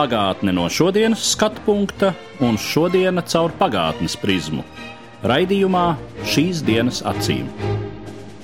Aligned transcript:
Pagātne 0.00 0.54
no 0.56 0.62
šodienas 0.72 1.20
skatu 1.34 1.60
punkta 1.66 2.14
un 2.40 2.54
šodienas 2.56 3.26
caur 3.34 3.52
pagātnes 3.58 4.14
prizmu. 4.16 4.62
Raidījumā 5.28 5.82
šīs 6.24 6.62
dienas 6.64 7.02
acīm. 7.04 7.50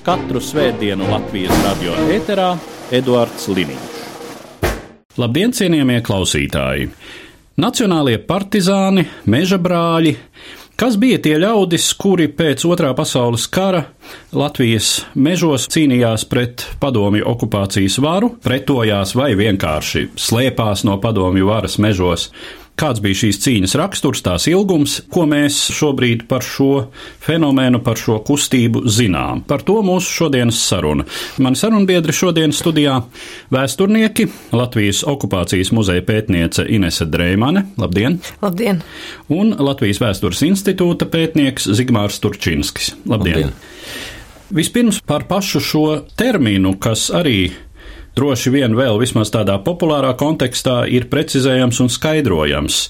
Katru 0.05 0.37
svētdienu 0.37 1.07
Latvijas 1.09 1.57
radio 1.63 1.95
eterā 2.13 2.51
Eduards 2.93 3.49
Liniņš. 3.49 3.97
Labdien, 5.17 5.55
cienījamie 5.57 5.97
klausītāji! 6.05 6.91
Nacionālie 7.57 8.19
partizāni, 8.21 9.07
meža 9.25 9.57
brāļi, 9.57 10.13
kas 10.77 10.97
bija 11.01 11.17
tie 11.23 11.35
ļaudis, 11.41 11.89
kuri 11.97 12.27
pēc 12.37 12.63
otrā 12.69 12.93
pasaules 12.97 13.47
kara 13.49 13.83
Latvijas 14.37 14.91
mežos 15.17 15.65
cīnījās 15.73 16.27
pret 16.29 16.65
padomju 16.81 17.25
okupācijas 17.27 17.97
varu, 18.03 18.35
pretojās 18.43 19.15
vai 19.17 19.31
vienkārši 19.39 20.07
slēpās 20.27 20.85
no 20.87 20.99
padomju 21.01 21.49
varas 21.49 21.79
mežos. 21.81 22.29
Kāds 22.77 23.01
bija 23.01 23.17
šīs 23.17 23.39
cīņas 23.41 23.71
raksturs, 23.79 24.19
tās 24.21 24.43
ilgums, 24.51 24.99
ko 25.09 25.23
mēs 25.25 25.55
šobrīd 25.73 26.27
par 26.29 26.43
šo 26.45 26.91
fenomenu, 27.25 27.79
par 27.81 27.97
šo 27.97 28.19
kustību 28.27 28.83
zinām? 28.93 29.41
Par 29.49 29.63
to 29.65 29.79
mūsu 29.85 30.11
šodienas 30.19 30.59
saruna. 30.61 31.07
Mani 31.41 31.57
sarunbiedri 31.57 32.13
šodienas 32.13 32.59
studijā- 32.61 32.99
vēsturnieki, 33.55 34.27
Latvijas 34.53 35.01
okupācijas 35.09 35.73
muzeja 35.73 36.05
pētniece 36.05 36.67
Inese 36.69 37.05
Dreimane. 37.09 37.65
Labdien! 37.81 38.19
Labdien! 38.41 38.83
Un 39.27 39.55
Latvijas 39.57 39.97
vēstures 39.97 40.45
institūta 40.45 41.09
pētnieks 41.09 41.65
Zigmārs 41.73 42.21
Turčinskis. 42.21 42.93
Labdien! 43.07 43.49
Labdien. 43.49 43.53
Vispirms 44.49 45.01
par 45.01 45.25
pašu 45.27 45.59
šo 45.59 45.85
terminu, 46.15 46.77
kas 46.79 47.09
arī 47.11 47.49
droši 48.17 48.53
vien 48.53 48.75
vēl 48.77 48.97
vismaz 49.01 49.31
tādā 49.33 49.59
populārā 49.63 50.15
kontekstā 50.17 50.81
ir 50.89 51.07
precizējams 51.11 51.81
un 51.83 51.93
skaidrojams. 51.93 52.81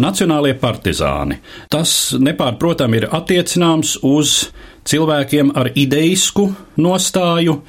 Nacionālie 0.00 0.56
partizāni. 0.60 1.40
Tas 1.72 2.16
nepārprotam 2.18 2.96
ir 2.96 3.10
attiecināms 3.12 3.98
uz 4.06 4.50
cilvēkiem 4.90 5.52
ar 5.58 5.70
ideisku 5.78 6.48
nostāju, 6.80 7.60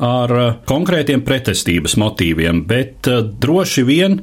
ar 0.00 0.32
konkrētiem 0.68 1.20
pretestības 1.26 1.96
motīviem, 2.00 2.62
bet 2.64 3.08
droši 3.42 3.84
vien 3.84 4.16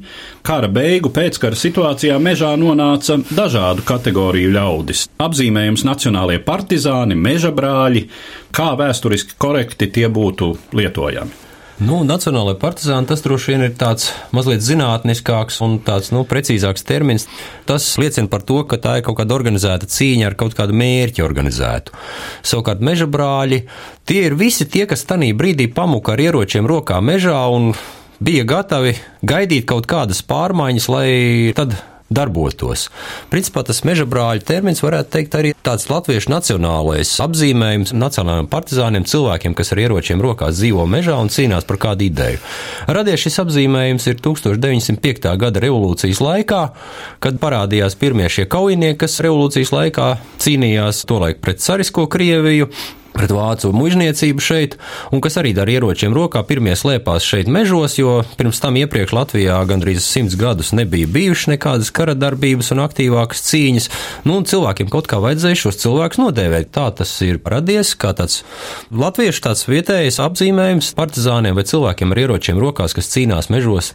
kara 0.48 0.70
beigu 0.74 1.12
pēckara 1.14 1.58
situācijā 1.60 2.18
mežā 2.24 2.56
nonāca 2.58 3.20
dažādu 3.30 3.86
kategoriju 3.86 4.54
ļaudis. 4.56 5.06
Apzīmējums 5.22 5.86
nacionālie 5.86 6.40
partizāni, 6.46 7.20
meža 7.20 7.54
brāļi, 7.54 8.08
kā 8.56 8.72
vēsturiski 8.80 9.38
korekti 9.38 9.92
tie 9.94 10.08
būtu 10.10 10.56
lietojami. 10.78 11.47
Nu, 11.78 12.00
Nacionālajā 12.02 12.58
partizāna 12.58 13.06
tas 13.06 13.22
droši 13.22 13.52
vien 13.52 13.64
ir 13.68 13.74
tāds 13.78 14.08
mazliet 14.34 14.64
zinātniskāks 14.66 15.60
un 15.62 15.76
tāds 15.86 16.10
nu, 16.10 16.24
precīzāks 16.26 16.82
termins. 16.88 17.28
Tas 17.70 17.86
liecina 18.02 18.32
par 18.32 18.42
to, 18.42 18.64
ka 18.66 18.80
tā 18.82 18.96
ir 18.98 19.06
kaut 19.06 19.20
kāda 19.20 19.36
organizēta 19.36 19.86
cīņa 19.86 20.32
ar 20.32 20.36
kaut 20.40 20.56
kādu 20.58 20.74
mērķi 20.74 21.22
organizētu. 21.22 21.94
Savukārt 22.42 22.82
meža 22.82 23.06
brāļi, 23.06 23.62
tie 24.10 24.24
ir 24.26 24.38
visi 24.40 24.66
tie, 24.66 24.88
kas 24.90 25.06
tanī 25.06 25.30
brīdī 25.38 25.70
pamuka 25.70 26.16
ar 26.16 26.24
ieročiem 26.26 26.66
rokā 26.66 26.98
mežā 26.98 27.44
un 27.54 27.70
bija 28.18 28.48
gatavi 28.50 28.96
gaidīt 29.22 29.70
kaut 29.70 29.86
kādas 29.86 30.24
pārmaiņas, 30.26 30.90
lai 30.90 31.10
tad 31.58 31.78
darbotos. 32.10 32.88
Principā 33.32 33.64
tas 33.68 33.84
meža 33.88 34.06
brāļa 34.08 34.46
termins 34.48 34.84
varētu 34.84 35.12
teikt 35.14 35.38
arī 35.38 35.54
tāds 35.66 35.88
latviešu 35.92 36.32
nacionālais 36.32 37.12
apzīmējums 37.24 37.94
nacionālajiem 37.98 38.50
partizāniem, 38.52 39.08
cilvēkiem, 39.08 39.56
kas 39.58 39.74
ar 39.76 39.82
ieročiem 39.84 40.24
rokās 40.24 40.60
dzīvo 40.60 40.88
mežā 40.90 41.18
un 41.20 41.32
cīnās 41.34 41.68
par 41.68 41.82
kādu 41.84 42.08
ideju. 42.08 42.40
Radies 42.88 43.26
šis 43.26 43.42
apzīmējums 43.44 44.08
ir 44.12 44.22
1905. 44.24 45.34
gada 45.42 45.64
revolūcijas 45.64 46.24
laikā, 46.24 46.62
kad 47.24 47.42
parādījās 47.44 47.98
pirmie 48.00 48.30
šie 48.32 48.48
kaujinieki, 48.52 49.02
kas 49.04 49.20
revolūcijas 49.26 49.74
laikā 49.76 50.14
cīnījās 50.44 51.04
tolaik 51.10 51.44
pret 51.44 51.64
carisko 51.64 52.08
Krieviju, 52.12 52.72
pret 53.18 53.34
vācu 53.34 53.72
mužniecību 53.76 54.44
šeit, 54.44 54.78
un 55.12 55.22
kas 55.24 55.38
arī 55.42 55.54
ar 55.58 55.70
ieročiem 55.72 56.14
rokā 56.16 56.44
pirmie 56.48 56.76
slēpās 56.78 57.26
šeit 57.26 57.50
mežos, 57.52 57.98
jo 58.00 58.22
pirms 58.38 58.62
tam 58.64 58.78
iepriekš 58.80 59.16
Latvijā 59.18 59.58
gandrīz 59.70 60.06
simts 60.06 60.38
gadus 60.40 60.74
nebija 60.78 61.10
bijušas 61.12 61.52
nekādas 61.56 61.92
kara 61.96 62.16
darbības 62.18 62.72
un 62.76 62.84
aktīvākas 62.86 63.44
cīņas, 63.48 63.90
nu 64.28 64.38
un 64.40 64.48
cilvēkiem 64.50 64.92
kaut 64.94 65.10
kā 65.10 65.22
vajadzēja 65.24 65.62
šos 65.64 65.82
cilvēkus 65.84 66.22
nodēvēt. 66.22 66.72
Tā 66.78 66.90
tas 67.00 67.14
ir 67.26 67.40
radies, 67.44 67.96
kā 68.00 68.14
tāds 68.18 68.44
latviešu 68.94 69.46
tāds 69.48 69.66
vietējais 69.70 70.20
apzīmējums 70.24 70.94
partizāniem 70.98 71.58
vai 71.58 71.66
cilvēkiem 71.68 72.14
ar 72.14 72.24
ieročiem 72.26 72.60
rokās, 72.62 72.96
kas 72.98 73.10
cīnās 73.14 73.50
mežos, 73.54 73.94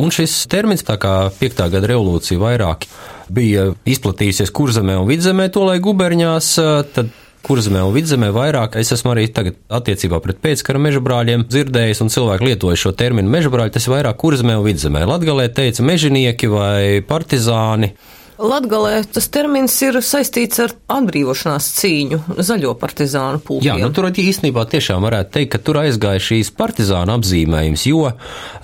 un 0.00 0.14
šis 0.14 0.38
termins, 0.50 0.86
tā 0.86 0.98
kā 1.02 1.18
piektā 1.38 1.70
gada 1.72 1.92
revolūcija 1.92 2.40
vairāk 2.42 2.88
bija 3.32 3.72
izplatījusies 3.88 4.52
kurzemē 4.54 4.98
un 5.00 5.08
vidzemē, 5.10 5.48
to 5.52 5.64
lai 5.66 5.78
guberņās, 5.82 6.50
tad 6.94 7.14
kurzemē 7.46 7.84
un 7.86 7.94
vidzemē 7.94 8.32
vairāk. 8.34 8.76
Es 8.80 8.90
esmu 8.96 9.12
arī 9.14 9.28
tagad 9.34 9.58
attiecībā 9.78 10.18
pret 10.24 10.40
pēckara 10.42 10.80
meža 10.82 11.02
brāļiem 11.04 11.46
dzirdējis, 11.46 12.02
un 12.02 12.12
cilvēki 12.12 12.50
lietoja 12.50 12.80
šo 12.82 12.92
terminu 12.98 13.30
meža 13.32 13.52
brāļi. 13.52 13.76
Tas 13.76 13.86
ir 13.86 13.94
vairāk 13.94 14.18
kurzemē 14.22 14.58
un 14.58 14.66
vidzemē. 14.66 15.04
Latgalē 15.06 15.48
teica 15.54 15.86
mežonieki 15.86 16.50
vai 16.50 17.02
partizāni. 17.06 17.94
Latgalē 18.36 18.98
tas 19.08 19.30
termins 19.32 19.72
ir 19.80 19.96
saistīts 20.04 20.60
ar 20.60 20.74
atbrīvošanās 20.92 21.68
cīņu, 21.78 22.18
zaļo 22.44 22.74
partizānu 22.76 23.40
pulkiem. 23.40 23.70
Jā, 23.70 23.76
nu 23.80 23.88
tur 23.96 24.10
īstenībā 24.10 24.66
tiešām 24.68 25.06
varētu 25.06 25.32
teikt, 25.38 25.52
ka 25.54 25.62
tur 25.64 25.80
aizgāja 25.80 26.20
šīs 26.20 26.52
partizāna 26.56 27.16
apzīmējums, 27.16 27.86
jo 27.88 28.12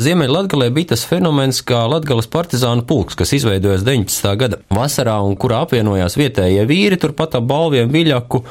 Ziemeļlatgalē 0.03 0.69
bija 0.77 0.93
tas 0.93 1.07
fenomens, 1.09 1.63
kā 1.65 1.87
Latgales 1.89 2.29
partizānu 2.33 2.85
pulks, 2.89 3.17
kas 3.17 3.33
izveidojās 3.39 3.87
19. 3.89 4.37
gada 4.45 4.61
vasarā 4.69 5.17
un 5.25 5.39
kurā 5.41 5.65
apvienojās 5.65 6.21
vietējie 6.21 6.69
vīri 6.69 7.01
turpat 7.01 7.41
ap 7.41 7.49
balviem 7.49 7.89
viļaku 7.93 8.45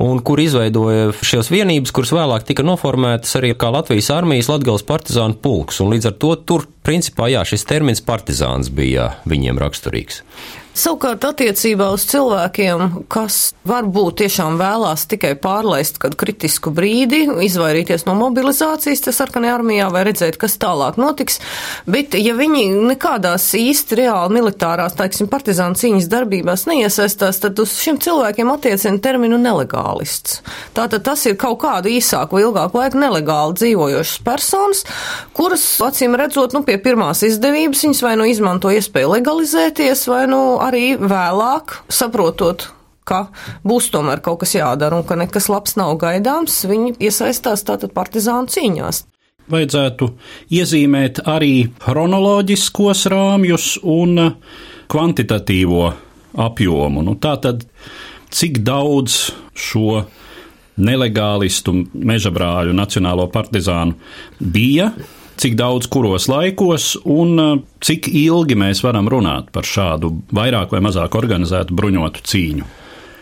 un 0.00 0.20
kur 0.24 0.40
izveidoja 0.40 1.10
šīs 1.24 1.50
vienības, 1.52 1.92
kuras 1.94 2.12
vēlāk 2.14 2.44
tika 2.48 2.64
noformētas 2.66 3.36
arī 3.40 3.52
kā 3.58 3.72
Latvijas 3.72 4.10
armijas 4.14 4.48
Latgales 4.52 4.84
partizānu 4.86 5.40
pulks, 5.42 5.80
un 5.82 5.92
līdz 5.94 6.10
ar 6.12 6.16
to 6.20 6.34
tur 6.46 6.68
principā 6.86 7.28
jā, 7.32 7.44
šis 7.46 7.66
termins 7.68 8.02
partizāns 8.04 8.72
bija 8.72 9.14
viņiem 9.28 9.60
raksturīgs. 9.60 10.24
Savukārt 10.70 11.24
attiecībā 11.26 11.88
uz 11.90 12.04
cilvēkiem, 12.06 13.02
kas 13.10 13.50
varbūt 13.66 14.20
tiešām 14.20 14.54
vēlās 14.60 15.02
tikai 15.10 15.32
pārlaist 15.42 15.96
kādu 15.98 16.14
kritisku 16.20 16.70
brīdi, 16.70 17.24
izvairīties 17.42 18.06
no 18.06 18.14
mobilizācijas, 18.14 19.02
tas 19.02 19.18
sarkanajā 19.18 19.56
armijā 19.58 19.88
vai 19.90 20.04
redzēt, 20.06 20.38
kas 20.38 20.54
tālāk 20.62 20.96
notiks, 21.00 21.40
bet 21.90 22.14
ja 22.14 22.36
viņi 22.38 22.62
nekādās 22.92 23.48
īsti 23.58 23.98
reāli 23.98 24.36
militārās, 24.38 24.94
teiksim, 24.96 25.26
partizānu 25.32 25.76
cīņas 25.80 26.06
darbībās 26.12 26.64
neiesaistās, 26.70 27.42
tad 27.42 27.58
uz 27.60 27.74
šiem 27.82 27.98
cilvēkiem 28.00 28.54
attiecina 28.54 29.02
terminu 29.02 29.40
nelegālists. 29.42 30.38
Tātad 30.78 31.02
tas 31.10 31.26
ir 31.26 31.34
kaut 31.40 31.58
kādu 31.66 31.90
īsāku 31.90 32.38
vai 32.38 32.44
ilgāku 32.46 32.78
laiku 32.78 33.02
nelegāli 33.02 33.58
dzīvojošas 33.58 34.22
personas, 34.22 34.86
kuras, 35.34 35.66
acīm 35.82 36.14
redzot, 36.14 36.54
nu, 36.54 36.62
pie 36.70 36.78
pirmās 36.78 37.24
izdevības 37.26 37.82
viņas 37.82 38.02
vai 38.06 38.12
nu 38.20 38.26
izmanto 38.30 38.70
iespēju 38.70 39.16
legalizēties, 39.16 40.04
vai 40.06 40.26
nu 40.30 40.40
arī 40.62 40.94
vēlāk, 41.00 41.80
saprotot, 41.90 42.68
ka 43.02 43.24
būs 43.66 43.88
tomēr 43.90 44.22
kaut 44.22 44.44
kas 44.44 44.54
jādara 44.54 45.00
un 45.00 45.06
ka 45.08 45.18
nekas 45.18 45.50
labs 45.50 45.74
nav 45.80 45.96
gaidāms, 45.98 46.62
viņi 46.70 46.94
iesaistās 47.02 47.66
tātad 47.66 47.90
partizānu 47.96 48.52
cīņās. 48.54 49.02
Vajadzētu 49.50 50.12
iezīmēt 50.54 51.24
arī 51.26 51.66
chronoloģiskos 51.82 53.08
rāmjus 53.10 53.72
un 53.82 54.20
kvantitatīvo 54.90 55.88
apjomu. 56.38 57.02
Nu, 57.02 57.16
tātad, 57.18 57.64
cik 58.30 58.62
daudz 58.62 59.32
šo 59.58 60.04
nelegālistu 60.80 61.74
meža 61.98 62.30
brāļu 62.30 62.76
nacionālo 62.78 63.26
partizānu 63.32 63.98
bija, 64.38 64.92
cik 65.40 65.56
daudz 65.58 65.88
kuros 65.92 66.28
laikos 66.30 66.92
un 67.08 67.40
uh, 67.40 67.54
cik 67.84 68.10
ilgi 68.12 68.58
mēs 68.60 68.84
varam 68.84 69.08
runāt 69.10 69.48
par 69.54 69.68
šādu 69.68 70.12
vairāk 70.36 70.74
vai 70.74 70.82
mazāk 70.84 71.16
organizētu 71.16 71.76
bruņotu 71.76 72.26
cīņu. 72.32 72.68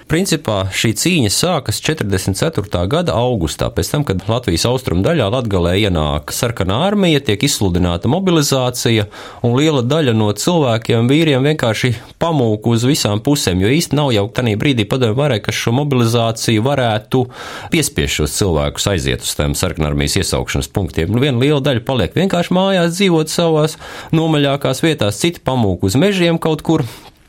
Principā 0.08 0.62
šī 0.72 0.94
cīņa 0.96 1.28
sākas 1.28 1.82
44. 1.84 2.80
gada 2.88 3.12
augustā, 3.20 3.66
pēc 3.68 3.90
tam, 3.92 4.04
kad 4.08 4.22
Latvijas 4.24 4.62
austrumu 4.70 5.02
daļā 5.04 5.26
Latgalē 5.34 5.74
ienāk 5.82 6.32
sarkanā 6.32 6.78
armija, 6.86 7.20
tiek 7.26 7.42
izsludināta 7.44 8.08
mobilizācija, 8.08 9.04
un 9.44 9.56
liela 9.58 9.82
daļa 9.84 10.14
no 10.16 10.30
cilvēkiem, 10.32 11.10
vīriem 11.12 11.44
vienkārši 11.50 11.90
pamūk 12.24 12.70
uz 12.72 12.86
visām 12.88 13.20
pusēm, 13.20 13.60
jo 13.60 13.72
īsti 13.76 13.98
nav 13.98 14.14
jau 14.16 14.24
tajā 14.32 14.56
brīdī 14.62 14.86
padomju 14.88 15.18
varai, 15.18 15.42
kas 15.44 15.60
šo 15.60 15.74
mobilizāciju 15.76 16.64
varētu 16.64 17.26
piespiest 17.74 18.22
šos 18.22 18.38
cilvēkus 18.40 18.88
aiziet 18.94 19.28
uz 19.28 19.34
tiem 19.36 19.52
sarkanarmijas 19.60 20.16
iesaukšanas 20.22 20.72
punktiem. 20.72 21.12
Un 21.12 21.20
viena 21.26 21.44
liela 21.44 21.60
daļa 21.68 21.84
paliek 21.84 22.16
vienkārši 22.16 22.56
mājās, 22.56 22.96
dzīvot 22.96 23.28
savās 23.28 23.76
nomaļākās 24.16 24.80
vietās, 24.86 25.20
citi 25.20 25.44
pamūk 25.44 25.84
uz 25.84 26.00
mežiem 26.00 26.40
kaut 26.40 26.64
kur, 26.64 26.88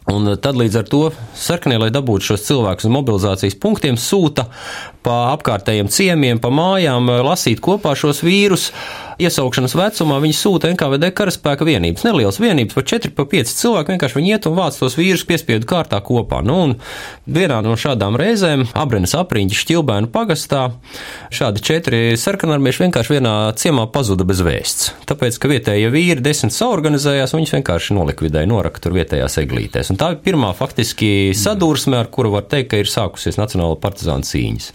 Un 0.10 0.26
tad 0.42 0.58
līdz 0.58 0.78
ar 0.80 0.88
to 0.90 1.02
sarkanie, 1.38 1.78
lai 1.82 1.92
dabūtu 1.94 2.32
šos 2.32 2.46
cilvēkus 2.48 2.88
uz 2.88 2.94
mobilizācijas 2.94 3.58
punktiem, 3.62 3.98
sūta 4.00 4.48
pa 5.06 5.20
apkārtējiem 5.36 5.92
ciemiemiem, 5.94 6.42
pa 6.42 6.50
mājām, 6.54 7.12
lasīt 7.26 7.62
kopā 7.64 7.94
šos 8.00 8.24
vīrus. 8.26 8.70
Iesaukšanas 9.20 9.74
vecumā 9.76 10.18
viņi 10.24 10.36
sūta 10.38 10.70
NKVD 10.72 11.10
karaspēka 11.12 11.66
vienības, 11.68 12.06
nelielas 12.08 12.38
vienības, 12.40 12.72
pa 12.78 12.84
4, 12.88 13.10
pa 13.18 13.26
5 13.28 13.50
cilvēki 13.58 13.92
vienkārši 13.92 14.16
viņi 14.16 14.32
iet 14.32 14.48
un 14.48 14.56
vāc 14.56 14.78
tos 14.80 14.96
vīrus 14.96 15.26
piespiedu 15.28 15.68
kārtā 15.68 16.00
kopā. 16.06 16.40
Nu, 16.46 16.56
un 16.64 16.76
vienā 17.28 17.58
no 17.66 17.76
šādām 17.76 18.16
reizēm, 18.20 18.64
Abrenes 18.80 19.18
apriņķa 19.20 19.60
šķilbēnu 19.60 20.12
pagastā, 20.16 20.62
šādi 21.36 21.66
četri 21.68 22.02
sarkanarmieši 22.16 22.86
vienkārši 22.86 23.18
vienā 23.18 23.36
ciemā 23.60 23.90
pazuda 23.92 24.24
bez 24.30 24.40
vēsts. 24.48 24.94
Tāpēc, 25.12 25.36
ka 25.36 25.52
vietējie 25.52 25.92
vīri 25.92 26.24
desmit 26.24 26.56
saorganizējās, 26.56 27.36
viņus 27.36 27.58
vienkārši 27.60 28.00
nolikvidēja, 28.00 28.48
noraka 28.48 28.80
tur 28.88 28.96
vietējās 28.96 29.36
eglītēs. 29.44 29.92
Un 29.92 30.00
tā 30.00 30.14
ir 30.16 30.24
pirmā 30.24 30.56
faktiski 30.56 31.36
sadursme, 31.36 32.00
ar 32.00 32.08
kuru 32.08 32.38
var 32.40 32.48
teikt, 32.48 32.72
ka 32.72 32.80
ir 32.80 32.88
sākusies 32.88 33.42
Nacionāla 33.42 33.76
partizāna 33.84 34.24
cīņas 34.24 34.72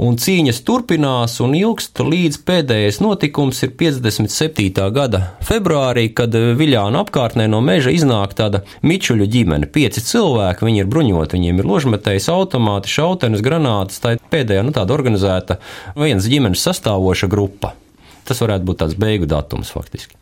un 0.00 0.16
cīņas 0.18 0.60
turpinās 0.66 1.36
un 1.44 1.54
ilgst 1.58 2.00
līdz 2.02 2.40
pēdējais 2.46 3.00
notikums 3.04 3.62
ir 3.66 3.74
57. 3.78 4.88
gada 4.94 5.20
februārī, 5.44 6.08
kad 6.16 6.34
Viļāna 6.34 7.04
apkārtnē 7.04 7.46
no 7.50 7.60
meža 7.64 7.92
iznāk 7.94 8.34
tāda 8.38 8.64
mičuļu 8.82 9.28
ģimene. 9.30 9.70
Pieci 9.70 10.02
cilvēki, 10.04 10.66
viņi 10.66 10.84
ir 10.84 10.90
bruņoti, 10.90 11.38
viņiem 11.38 11.62
ir 11.62 11.70
ložmetējs, 11.70 12.28
automāti, 12.32 12.92
šautenes, 12.92 13.44
granātas. 13.44 14.02
Tā 14.02 14.16
ir 14.16 14.26
pēdējā, 14.32 14.66
nu, 14.66 14.74
tāda 14.74 14.96
organizēta 14.96 15.60
viens 15.98 16.26
ģimenes 16.30 16.64
sastāvoša 16.66 17.30
grupa. 17.30 17.74
Tas 18.24 18.40
varētu 18.40 18.68
būt 18.68 18.82
tāds 18.82 18.98
beigu 18.98 19.28
datums 19.28 19.72
faktiski. 19.74 20.16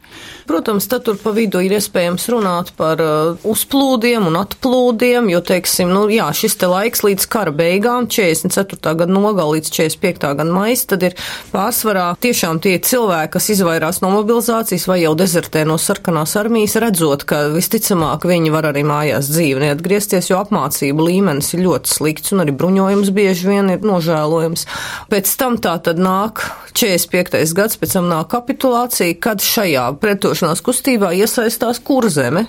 Protams, 0.46 0.88
tad 0.90 1.04
tur 1.06 1.18
pa 1.22 1.30
vidu 1.34 1.60
ir 1.62 1.76
iespējams 1.76 2.26
runāt 2.32 2.72
par 2.76 3.00
uh, 3.02 3.44
uzplūdiem 3.46 4.26
un 4.26 4.38
atplūdiem, 4.40 5.30
jo, 5.32 5.40
teiksim, 5.46 5.92
nu, 5.94 6.04
jā, 6.12 6.26
šis 6.34 6.56
te 6.58 6.68
laiks 6.70 7.04
līdz 7.06 7.28
kara 7.30 7.52
beigām, 7.54 8.08
44. 8.10 8.96
gada 8.98 9.08
nogal 9.12 9.54
līdz 9.54 9.70
45. 9.70 10.32
gada 10.40 10.48
maijs, 10.50 10.84
tad 10.90 11.06
ir 11.06 11.16
pārsvarā 11.52 12.08
tiešām 12.22 12.58
tie 12.64 12.74
cilvēki, 12.82 13.32
kas 13.36 13.50
izvairās 13.54 14.02
no 14.02 14.10
mobilizācijas 14.16 14.88
vai 14.90 14.98
jau 15.04 15.14
dezertē 15.18 15.62
no 15.68 15.78
sarkanās 15.80 16.34
armijas, 16.40 16.76
redzot, 16.82 17.26
ka 17.28 17.44
visticamāk 17.54 18.26
viņi 18.28 18.52
var 18.54 18.72
arī 18.72 18.82
mājās 18.88 19.30
dzīvi 19.30 19.62
neatgriezties, 19.66 20.32
jo 20.32 20.40
apmācība 20.42 21.06
līmenis 21.06 21.54
ir 21.54 21.64
ļoti 21.68 21.94
slikts 21.96 22.34
un 22.34 22.44
arī 22.44 22.56
bruņojums 22.58 23.14
bieži 23.14 23.48
vien 23.52 23.70
ir 23.72 23.86
nožēlojams. 23.86 24.66
Pēc 25.12 25.36
tam 25.38 25.58
tā 25.62 25.78
tad 25.86 26.02
nāk 26.02 26.44
45. 26.74 27.54
gads, 27.56 27.78
pēc 27.78 27.96
tam 27.98 28.08
nāk 28.10 28.30
kapitulācija, 28.32 29.16
kad 29.22 29.42
šajā 29.44 29.86
pretošanās 30.02 30.62
kustībā 30.64 31.12
iesaistās 31.16 31.80
kurzeme. 31.84 32.44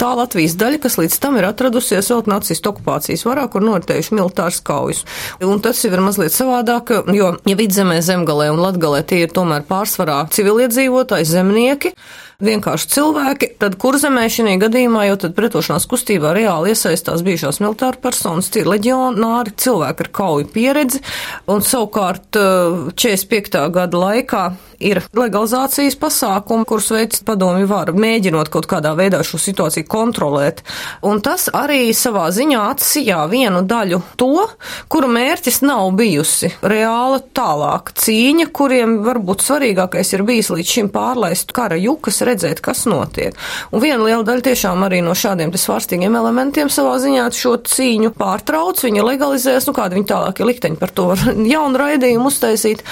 Tā 0.00 0.10
Latvijas 0.16 0.56
daļa, 0.60 0.80
kas 0.82 0.98
līdz 1.00 1.18
tam 1.22 1.38
ir 1.38 1.48
atradusies 1.48 2.10
vēl 2.10 2.24
nacistu 2.30 2.72
okupācijas 2.72 3.24
varā, 3.28 3.46
kur 3.52 3.64
noritējuši 3.66 4.16
militārs 4.16 4.60
kaujas. 4.64 5.04
Un 5.44 5.62
tas 5.64 5.80
jau 5.84 5.92
ir 5.92 6.02
mazliet 6.04 6.34
savādāk, 6.34 6.94
jo, 7.14 7.34
ja 7.46 7.58
vidzemē, 7.60 8.00
zemgalē 8.04 8.50
un 8.54 8.62
latgalē 8.64 9.04
tie 9.06 9.24
ir 9.26 9.34
tomēr 9.34 9.66
pārsvarā 9.68 10.24
civiliedzīvotāji, 10.34 11.30
zemnieki, 11.30 11.94
vienkārši 12.42 12.90
cilvēki, 12.94 13.50
tad 13.62 13.76
kurzemē 13.80 14.26
šī 14.32 14.56
gadījumā 14.62 15.06
jau 15.08 15.16
tad 15.24 15.36
pretošanās 15.36 15.86
kustībā 15.90 16.34
reāli 16.36 16.74
iesaistās 16.74 17.22
bijušās 17.26 17.60
militāra 17.62 18.00
personas, 18.00 18.50
tie 18.52 18.64
leģionāri, 18.66 19.54
cilvēki 19.60 20.06
ar 20.06 20.12
kauju 20.20 20.50
pieredzi, 20.54 21.02
un 21.50 21.64
savukārt 21.64 22.34
45. 22.34 23.54
Eh, 23.54 23.70
gada 23.74 24.00
laikā 24.00 24.44
ir 24.84 25.00
legalizācijas 25.16 25.96
pasākumi, 26.00 26.66
kurus 26.68 26.90
veids 26.94 27.22
padomju 27.26 27.68
vara, 27.70 27.94
mēģinot 27.96 28.50
kaut 28.52 28.68
kādā 28.70 28.94
veidā 28.98 29.22
šo 29.26 29.38
situāciju 29.40 29.86
kontrolēt. 29.90 30.62
Un 31.06 31.22
tas 31.24 31.46
arī 31.54 31.88
savā 31.96 32.26
ziņā 32.34 32.62
atsijā 32.74 33.22
vienu 33.30 33.62
daļu 33.68 34.00
to, 34.20 34.46
kuru 34.92 35.10
mērķis 35.14 35.62
nav 35.64 35.92
bijusi 35.98 36.50
reāla 36.62 37.20
tālāka 37.36 37.94
cīņa, 38.04 38.48
kuriem 38.54 38.98
varbūt 39.06 39.44
svarīgākais 39.46 40.14
ir 40.16 40.26
bijis 40.26 40.50
līdz 40.54 40.74
šim 40.76 40.90
pārlaist 40.94 41.54
kara 41.56 41.78
jukas, 41.80 42.20
redzēt, 42.28 42.62
kas 42.64 42.84
notiek. 42.90 43.36
Un 43.72 43.82
viena 43.84 44.02
liela 44.02 44.24
daļa 44.26 44.44
tiešām 44.48 44.84
arī 44.86 45.00
no 45.04 45.14
šādiem 45.18 45.52
svārstīgiem 45.54 46.16
elementiem 46.18 46.70
savā 46.72 46.96
ziņā 47.02 47.26
šo 47.34 47.56
cīņu 47.68 48.12
pārtrauc, 48.18 48.82
viņi 48.84 49.04
legalizēs, 49.04 49.68
nu 49.68 49.74
kādi 49.76 49.98
viņi 49.98 50.10
tālāk 50.10 50.40
ir 50.40 50.50
likteņi 50.50 50.80
par 50.80 50.94
to 50.94 51.08
var 51.12 51.22
jaunu 51.54 51.80
raidījumu 51.80 52.30
uztaisīt. 52.32 52.84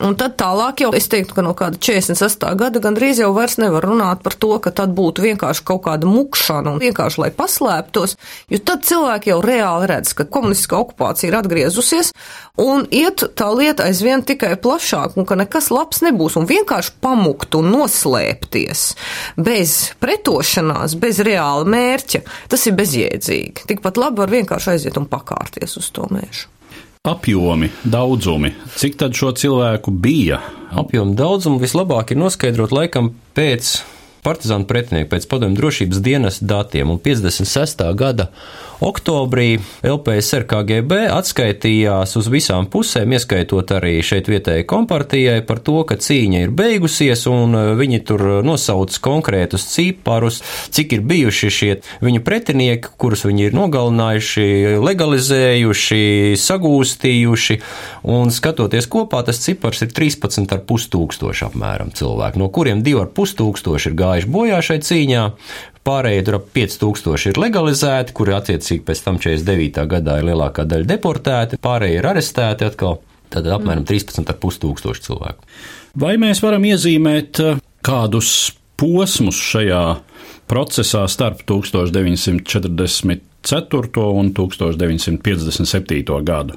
Un 0.00 0.16
tad 0.20 0.36
tālāk 0.40 0.84
jau 0.84 0.92
es 0.96 1.08
teiktu, 1.12 1.36
ka 1.36 1.44
no 1.44 1.54
kāda 1.56 1.80
46. 1.80 2.46
gada 2.60 2.82
gandrīz 2.82 3.20
jau 3.20 3.32
vairs 3.36 3.58
nevar 3.60 3.84
runāt 3.86 4.24
par 4.24 4.36
to, 4.40 4.54
ka 4.62 4.72
tad 4.74 4.94
būtu 4.96 5.24
vienkārši 5.26 5.66
kaut 5.68 5.84
kāda 5.88 6.08
mukšana 6.08 6.74
un 6.74 6.82
vienkārši 6.82 7.24
lai 7.24 7.30
paslēptos, 7.36 8.16
jo 8.50 8.62
tad 8.64 8.86
cilvēki 8.88 9.34
jau 9.34 9.40
reāli 9.44 9.90
redz, 9.90 10.14
ka 10.16 10.28
komunistiskā 10.28 10.80
okupācija 10.80 11.30
ir 11.30 11.38
atgriezusies 11.40 12.12
un 12.60 12.86
iet 12.92 13.24
tā 13.38 13.48
lieta 13.54 13.86
aizvien 13.88 14.24
tikai 14.26 14.54
plašāk 14.60 15.16
un 15.20 15.28
ka 15.28 15.38
nekas 15.38 15.70
labs 15.74 16.02
nebūs 16.04 16.36
un 16.40 16.48
vienkārši 16.50 16.96
pamukt 17.04 17.56
un 17.58 17.70
noslēpties 17.74 18.79
bez 19.40 19.76
pretošanās, 20.02 20.96
bez 21.00 21.20
reāla 21.26 21.66
mērķa, 21.68 22.22
tas 22.50 22.66
ir 22.68 22.78
bezjēdzīgi. 22.78 23.66
Tikpat 23.70 24.00
labi 24.00 24.24
var 24.24 24.32
vienkārši 24.32 24.74
aiziet 24.74 24.98
un 25.00 25.08
pakārties 25.10 25.78
uz 25.80 25.92
to 25.94 26.08
mēžu. 26.12 26.48
Apjomi, 27.08 27.70
daudzumi, 27.88 28.52
cik 28.76 28.98
tad 29.00 29.16
šo 29.16 29.30
cilvēku 29.32 29.94
bija? 30.04 30.42
Apjomu 30.76 31.16
daudzumu 31.16 31.62
vislabāk 31.62 32.12
ir 32.12 32.20
noskaidrot 32.20 32.74
laikam 32.76 33.14
pēc 33.36 33.78
partizānu 34.24 34.68
pretinieku 34.68 35.08
pēc 35.14 35.26
padomju 35.30 35.56
drošības 35.56 36.02
dienas 36.04 36.40
datiem, 36.44 36.90
un 36.92 37.00
56. 37.00 37.86
gada 37.96 38.28
oktobrī 38.84 39.58
LPSR 39.84 40.46
KGB 40.48 41.04
atskaitījās 41.12 42.16
uz 42.16 42.28
visām 42.32 42.68
pusēm, 42.70 43.12
ieskaitot 43.16 43.72
arī 43.76 43.98
šeit 44.04 44.30
vietējai 44.32 44.64
kompartijai, 44.68 45.38
par 45.46 45.60
to, 45.64 45.82
ka 45.88 45.98
cīņa 46.00 46.44
ir 46.46 46.54
beigusies, 46.56 47.26
un 47.30 47.56
e, 47.56 47.62
viņi 47.78 48.00
tur 48.08 48.24
nosauc 48.46 48.96
konkrētus 49.04 49.66
ciparus, 49.74 50.40
cik 50.72 50.96
ir 50.96 51.04
bijuši 51.10 51.52
šie 51.52 51.70
viņu 52.04 52.22
pretinieki, 52.26 52.94
kurus 53.00 53.26
viņi 53.28 53.48
ir 53.50 53.56
nogalinājuši, 53.58 54.46
legalizējuši, 54.80 56.00
sagūstījuši, 56.40 57.58
un 58.16 58.32
skatoties 58.34 58.88
kopā, 58.90 59.22
tas 59.28 59.42
cipars 59.44 59.84
ir 59.84 59.92
13,5 59.96 60.88
tūkstoši 60.94 61.46
apmēram 61.50 61.92
cilvēku, 61.96 62.40
no 62.40 62.48
kuriem 62.52 62.84
2,5 62.86 63.36
tūkstoši 63.40 63.92
ir 63.92 63.98
gājuši 64.00 64.32
bojā 64.32 64.62
šai 64.64 64.80
cīņā, 64.88 65.26
Pārējie 65.86 66.24
tur 66.26 66.34
ap 66.36 66.48
5000 66.56 67.30
ir 67.30 67.38
legalizēti, 67.40 68.12
kuri 68.16 68.32
attiecīgi 68.36 68.82
pēc 68.84 68.98
tam 69.06 69.16
49. 69.22 69.86
gadā 69.88 70.18
ir 70.20 70.26
lielākā 70.28 70.62
daļa 70.68 70.86
deportēti, 70.90 71.60
pārējie 71.64 71.98
ir 72.02 72.08
arestēti 72.10 72.66
atkal. 72.68 72.94
Tad 73.30 73.46
apmēram 73.46 73.84
13,5 73.86 74.58
tūkstoši 74.64 75.04
cilvēku. 75.06 75.40
Vai 76.02 76.14
mēs 76.20 76.38
varam 76.42 76.64
iezīmēt 76.66 77.40
eh, 77.44 77.60
kādus 77.86 78.30
posmus 78.80 79.38
šajā 79.38 79.84
procesā 80.50 81.02
starp 81.08 81.38
1944. 81.48 84.06
un 84.20 84.26
1957. 84.34 86.24
gadu? 86.26 86.54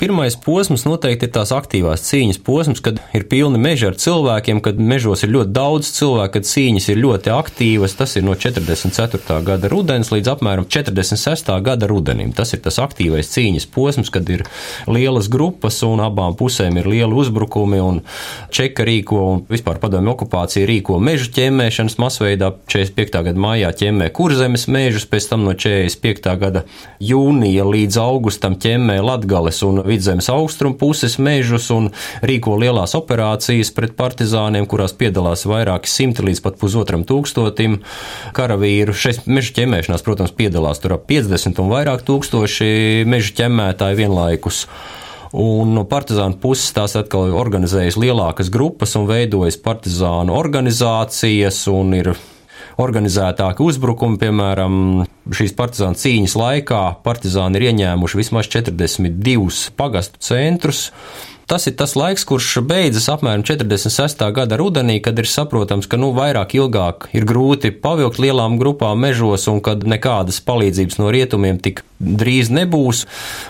Pirmais 0.00 0.32
posms 0.32 0.86
noteikti 0.86 1.26
ir 1.28 1.32
tās 1.34 1.50
aktīvās 1.52 2.00
cīņas 2.06 2.38
posms, 2.40 2.78
kad 2.80 2.96
ir 3.12 3.26
pilni 3.28 3.58
meži 3.60 3.84
ar 3.90 3.98
cilvēkiem, 4.00 4.62
kad 4.64 4.78
mežos 4.80 5.26
ir 5.26 5.34
ļoti 5.34 5.52
daudz 5.52 5.90
cilvēku, 5.92 6.38
kad 6.38 6.46
cīņas 6.48 6.86
ir 6.88 7.02
ļoti 7.02 7.32
aktīvas. 7.34 7.98
Tas 7.98 8.16
ir 8.16 8.24
no 8.24 8.32
44. 8.32 9.36
gada 9.44 9.68
rudens 9.68 10.08
līdz 10.08 10.30
apmēram 10.32 10.64
46. 10.72 11.52
gada 11.66 11.88
rudenim. 11.90 12.30
Tas 12.32 12.54
ir 12.56 12.62
tas 12.64 12.80
aktīvais 12.80 13.28
cīņas 13.28 13.66
posms, 13.74 14.08
kad 14.14 14.32
ir 14.32 14.46
lielas 14.88 15.28
grupas 15.28 15.82
un 15.84 16.00
abām 16.00 16.32
pusēm 16.32 16.80
ir 16.80 16.88
lieli 16.88 17.20
uzbrukumi 17.20 17.82
un 17.84 18.00
čeka 18.48 18.88
rīko 18.88 19.20
un 19.34 19.44
vispār 19.52 19.82
padomju 19.84 20.14
okupācija 20.14 20.64
rīko 20.64 20.96
mežu 20.96 21.28
ķemmēšanas 21.36 21.98
masveidā. 22.00 22.54
45. 22.72 23.20
gada 23.28 23.44
mājā 23.48 23.74
ķemmē 23.84 24.08
kurzemes 24.16 24.64
mežus, 24.64 25.04
pēc 25.04 25.28
tam 25.34 25.44
no 25.44 25.52
45. 25.52 26.32
gada 26.40 26.64
jūnija 27.04 27.68
līdz 27.68 28.00
augustam 28.00 28.56
ķemmē 28.56 28.96
Latgales 29.04 29.60
un 29.68 29.84
vidzemes 29.90 30.30
austrumu 30.32 30.78
puses 30.80 31.18
mežus 31.22 31.68
un 31.74 31.90
rīko 32.26 32.56
lielās 32.60 32.94
operācijas 32.98 33.72
pret 33.76 33.96
partizāniem, 33.98 34.68
kurās 34.70 34.94
piedalās 34.96 35.46
vairāki 35.50 35.90
simti 35.90 36.24
līdz 36.26 36.42
pat 36.44 36.56
pusotram 36.60 37.04
tūkstotim 37.08 37.80
karavīru. 38.36 38.94
Šeit 38.96 39.26
meža 39.30 39.56
ķemēšanās, 39.60 40.06
protams, 40.06 40.34
piedalās 40.36 40.82
tur 40.82 40.96
ap 40.96 41.06
50 41.10 41.60
un 41.62 41.70
vairāk 41.72 42.06
tūkstoši 42.08 42.70
meža 43.10 43.36
ķemmētāji 43.42 44.00
vienlaikus. 44.04 44.64
Un 45.30 45.76
no 45.76 45.84
partizānu 45.86 46.40
puses 46.42 46.72
tās 46.74 46.96
atkal 46.98 47.30
organizējas 47.38 48.00
lielākas 48.00 48.50
grupas 48.50 48.96
un 48.98 49.06
veidojas 49.06 49.60
partizānu 49.62 50.34
organizācijas 50.34 51.62
un 51.70 51.94
ir 52.00 52.10
organizētāki 52.80 53.64
uzbrukumi, 53.64 54.18
piemēram, 54.20 54.74
šīs 55.36 55.56
partizānu 55.58 56.00
cīņas 56.00 56.36
laikā 56.40 56.84
partizāni 57.04 57.60
ir 57.60 57.70
ieņēmuši 57.70 58.20
vismaz 58.22 58.48
42 58.52 59.74
pagastu 59.78 60.22
centrus. 60.24 60.88
Tas 61.50 61.64
ir 61.66 61.74
tas 61.74 61.96
laiks, 61.98 62.22
kurš 62.22 62.60
beidzas 62.62 63.08
apmēram 63.10 63.42
46. 63.42 64.20
gada 64.36 64.54
rudenī, 64.60 65.00
kad 65.02 65.18
ir 65.18 65.26
saprotams, 65.26 65.88
ka 65.90 65.98
nu, 65.98 66.12
vairāk 66.14 66.54
ilgāk 66.54 67.08
ir 67.10 67.26
grūti 67.26 67.72
pavilkt 67.74 68.20
lielām 68.22 68.54
grupām 68.60 69.02
mežos 69.02 69.48
un 69.50 69.58
kad 69.58 69.82
nekādas 69.82 70.38
palīdzības 70.46 71.00
no 71.02 71.10
rietumiem 71.10 71.58
tik 71.58 71.82
drīz 71.98 72.52
nebūs, 72.54 73.02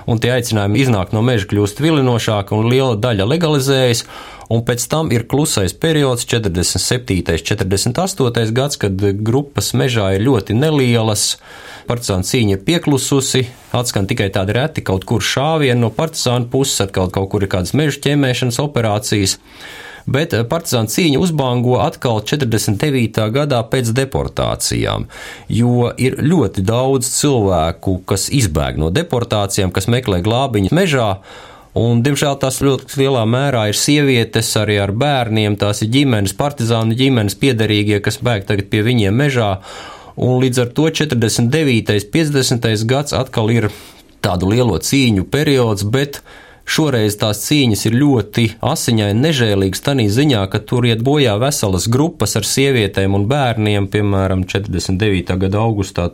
un 0.08 0.16
tie 0.16 0.32
aicinājumi 0.38 0.80
iznākt 0.80 1.12
no 1.12 1.20
meža 1.20 1.50
kļūst 1.52 1.84
vilinošāki 1.84 2.56
un 2.56 2.72
liela 2.72 2.96
daļa 2.96 3.28
legalizējas 3.34 4.06
un 4.50 4.64
pēc 4.66 4.86
tam 4.90 5.10
ir 5.14 5.26
klusais 5.30 5.74
periods 5.74 6.26
47. 6.28 7.22
48. 7.38 8.54
gads, 8.56 8.78
kad 8.80 9.04
grupas 9.22 9.72
mežā 9.78 10.10
ir 10.16 10.26
ļoti 10.26 10.56
nelielas, 10.58 11.36
partizāna 11.88 12.26
cīņa 12.26 12.56
ir 12.56 12.64
pieklususi, 12.66 13.46
atskan 13.76 14.10
tikai 14.10 14.30
tādi 14.34 14.56
reti 14.58 14.84
kaut 14.86 15.06
kur 15.08 15.22
šāvieni 15.22 15.80
no 15.80 15.92
partizāna 15.94 16.50
puses, 16.50 16.82
atkal 16.82 17.12
kaut 17.14 17.30
kur 17.32 17.46
ir 17.46 17.52
kādas 17.52 17.76
meža 17.78 18.02
ķemēšanas 18.08 18.60
operācijas 18.62 19.38
bet 20.10 20.34
partizāna 20.50 20.90
cīņa 20.90 21.20
uzbango 21.22 21.76
atkal 21.82 22.22
49. 22.26 23.20
gadā 23.34 23.60
pēc 23.70 23.92
deportācijām, 23.96 25.06
jo 25.52 25.90
ir 26.00 26.18
ļoti 26.24 26.64
daudz 26.66 27.10
cilvēku, 27.14 28.00
kas 28.08 28.28
izbēg 28.34 28.80
no 28.80 28.90
deportācijām, 28.94 29.72
kas 29.74 29.90
meklē 29.92 30.22
glābiņu 30.24 30.74
mežā, 30.74 31.10
Un, 31.78 32.00
diemžēl 32.02 32.34
tās 32.42 32.58
ļoti 32.66 32.98
lielā 32.98 33.22
mērā 33.30 33.68
ir 33.70 33.78
sievietes 33.78 34.48
arī 34.58 34.80
ar 34.82 34.90
bērniem, 34.90 35.54
tās 35.60 35.84
ir 35.84 35.92
ģimenes, 35.94 36.34
partizānu 36.38 36.96
ģimenes 36.98 37.38
piederīgie, 37.38 38.00
kas 38.02 38.18
bēg 38.26 38.48
tagad 38.48 38.66
pie 38.72 38.82
viņiem 38.86 39.14
mežā. 39.14 39.52
Un 40.20 40.40
līdz 40.42 40.64
ar 40.64 40.72
to 40.74 40.88
49. 40.90 42.10
50. 42.10 42.70
gads 42.90 43.14
atkal 43.14 43.52
ir 43.54 43.70
tādu 44.20 44.50
lielo 44.50 44.80
cīņu 44.82 45.28
periods, 45.30 45.86
bet 45.86 46.20
Šoreiz 46.70 47.16
tās 47.18 47.40
cīņas 47.48 47.80
ir 47.88 47.96
ļoti 47.98 48.44
asiņaini 48.62 49.24
nežēlīgas 49.24 49.82
tādā 49.82 50.04
ziņā, 50.14 50.44
ka 50.52 50.60
tur 50.62 50.86
iet 50.86 51.00
bojā 51.02 51.32
veselas 51.42 51.88
grupas 51.90 52.36
ar 52.38 52.46
sievietēm 52.46 53.16
un 53.16 53.24
bērniem, 53.30 53.88
piemēram, 53.90 54.44
49. 54.46 55.34
gada 55.40 55.64
augustā. 55.64 56.10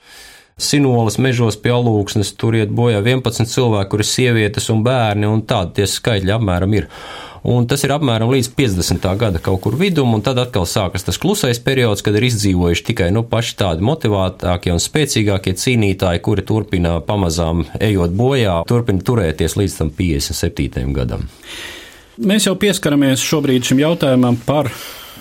Sinolas 0.57 1.19
mežos 1.21 1.59
pie 1.61 1.69
alūksnes 1.69 2.31
tur 2.41 2.55
iet 2.57 2.71
bojā 2.73 3.03
11 3.03 3.45
cilvēki, 3.51 3.91
kur 3.93 4.01
ir 4.01 4.09
sievietes 4.09 4.71
un 4.73 4.79
bērni, 4.87 5.29
un 5.29 5.43
tādi 5.45 5.75
tie 5.77 5.89
skaitļi 5.93 6.33
apmēram 6.33 6.73
ir. 6.79 6.87
Un 7.45 7.69
tas 7.69 7.85
ir 7.85 7.93
apmēram 7.93 8.33
līdz 8.33 8.49
50. 8.57 9.05
gada 9.21 9.43
kaut 9.45 9.61
kur 9.67 9.77
vidum, 9.77 10.15
un 10.17 10.25
tad 10.25 10.41
atkal 10.41 10.65
sākas 10.65 11.05
tas 11.05 11.21
klusais 11.21 11.61
periods, 11.61 12.01
kad 12.01 12.17
ir 12.17 12.25
izdzīvojuši 12.31 12.87
tikai 12.89 13.11
nu, 13.13 13.27
paši 13.29 13.53
tādi 13.61 13.85
motivētākie 13.85 14.73
un 14.73 14.81
spēcīgākie 14.81 15.53
cīnītāji, 15.61 16.25
kuri 16.25 16.49
turpina 16.49 16.97
pamazām 17.05 17.67
ejot 17.77 18.17
bojā, 18.17 18.63
turpina 18.65 19.05
turēties 19.05 19.61
līdz 19.61 19.81
tam 19.83 19.93
57. 20.01 20.89
gadam. 20.97 21.29
Mēs 22.17 22.49
jau 22.49 22.57
pieskaramies 22.57 23.29
šobrīd 23.29 23.75
šim 23.75 23.85
jautājumam 23.85 24.41
par 24.49 24.73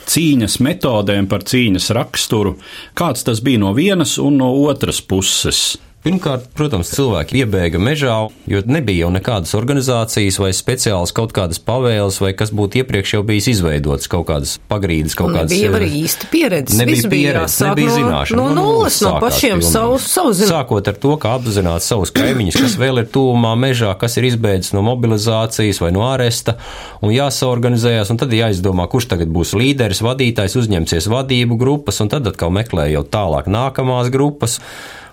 cīņas 0.10 0.60
metodēm, 0.64 1.30
par 1.32 1.46
cīņas 1.48 1.92
raksturu, 1.98 2.56
kāds 2.98 3.26
tas 3.28 3.42
bija 3.46 3.62
no 3.64 3.74
vienas 3.78 4.18
un 4.22 4.40
no 4.42 4.52
otras 4.66 5.02
puses. 5.02 5.76
Pirmkārt, 6.06 6.44
protams, 6.54 6.92
cilvēki 6.94 7.40
iebēga 7.42 7.80
mežā, 7.82 8.16
jo 8.46 8.60
nebija 8.70 9.08
jau 9.08 9.12
nekādas 9.16 9.56
organizācijas 9.58 10.36
vai 10.38 10.52
speciālas 10.54 11.10
kaut 11.18 11.32
kādas 11.34 11.58
pavēles, 11.58 12.20
vai 12.22 12.30
kas 12.38 12.52
būtu 12.54 12.84
iepriekš 12.84 13.16
jau 13.16 13.22
bijis 13.26 13.48
izveidots, 13.56 14.06
kaut 14.12 14.28
kādas 14.28 14.52
pagrīdes, 14.70 15.16
kaut 15.18 15.32
kādas. 15.34 15.50
Nebija 15.50 15.72
arī 15.80 15.88
īsti 16.04 16.28
pieredze. 16.30 16.78
Nebija 16.78 17.10
pieredze, 17.10 17.58
nebija 17.66 17.96
zināšana. 17.96 18.38
No, 18.38 18.52
no 18.54 18.68
nulles, 18.68 19.00
no 19.02 19.16
pašiem 19.24 19.64
savu, 19.66 19.96
savu 19.98 20.36
zināšanu. 20.38 20.52
Sākot 20.52 20.92
ar 20.92 21.00
to, 21.02 21.16
kā 21.24 21.32
apzināt 21.40 21.86
savus 21.86 22.14
kaimiņus, 22.14 22.60
kas 22.62 22.76
vēl 22.84 23.02
ir 23.02 23.10
tūmā 23.16 23.56
mežā, 23.64 23.96
kas 23.98 24.20
ir 24.22 24.28
izbeidzis 24.30 24.76
no 24.78 24.84
mobilizācijas 24.86 25.82
vai 25.82 25.90
no 25.96 26.04
āresta, 26.06 26.60
un 27.02 27.16
jāsaorganizējās, 27.16 28.12
un 28.14 28.22
tad 28.22 28.36
jāizdomā, 28.38 28.86
kurš 28.94 29.10
tagad 29.16 29.34
būs 29.34 29.56
līderis, 29.58 30.04
vadītājs, 30.06 30.60
uzņemsies 30.62 31.10
vadību 31.10 31.58
grupas, 31.58 31.98
un 32.06 32.14
tad 32.14 32.30
atkal 32.30 32.54
meklē 32.54 32.92
jau 32.94 33.02
tālāk 33.10 33.50
nākamās 33.50 34.14
grupas. 34.14 34.60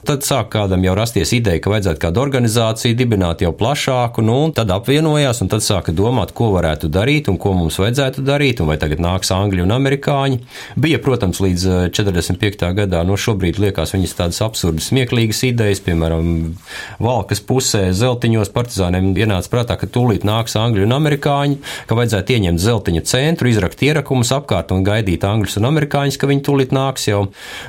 Tad 0.03 0.25
sāk 0.27 0.49
kādam 0.51 0.83
jau 0.83 0.97
rasties 0.99 1.31
ideja, 1.37 1.61
ka 1.63 1.71
vajadzētu 1.71 2.01
kādu 2.03 2.19
organizāciju 2.25 2.97
dibināt 2.99 3.45
jau 3.45 3.53
plašāku, 3.55 4.25
nu, 4.27 4.35
un 4.49 4.55
tad 4.55 4.73
apvienojās, 4.75 5.45
un 5.45 5.51
tad 5.53 5.63
sāka 5.63 5.93
domāt, 5.95 6.33
ko 6.35 6.49
varētu 6.57 6.89
darīt 6.91 7.29
un 7.31 7.37
ko 7.39 7.53
mums 7.55 7.79
vajadzētu 7.79 8.25
darīt, 8.27 8.59
un 8.59 8.73
vai 8.73 8.81
tagad 8.83 8.99
nāks 8.99 9.31
angļi 9.31 9.63
un 9.63 9.75
amerikāņi. 9.77 10.41
Bija, 10.83 10.99
protams, 11.05 11.39
līdz 11.45 11.67
45. 11.95 12.67
Eh, 12.67 12.75
gadā, 12.81 13.05
no 13.07 13.15
šobrīd 13.15 13.61
liekas 13.63 13.95
viņas 13.95 14.17
tādas 14.19 14.43
absurdas, 14.43 14.89
smieklīgas 14.91 15.45
idejas, 15.47 15.83
piemēram, 15.87 16.33
valkas 16.99 17.45
pusē 17.47 17.85
zeltiņos 17.95 18.51
partizāniem 18.51 19.13
ienāca 19.15 19.55
prātā, 19.55 19.79
ka 19.79 19.87
tūlīt 19.87 20.27
nāks 20.27 20.59
angļi 20.59 20.83
un 20.83 20.97
amerikāņi, 20.99 21.61
ka 21.87 22.01
vajadzētu 22.01 22.39
ieņemt 22.41 22.65
zeltiņu 22.67 23.05
centru, 23.07 23.53
izrakt 23.55 23.87
ierakumus 23.87 24.35
apkārt 24.35 24.75
un 24.75 24.83
gaidīt 24.83 25.23
angļus 25.31 25.61
un 25.63 25.71
amerikāņus, 25.71 26.19
ka 26.19 26.33
viņi 26.35 26.47
tūlīt 26.51 26.75
nāks 26.75 27.07
jau. 27.07 27.29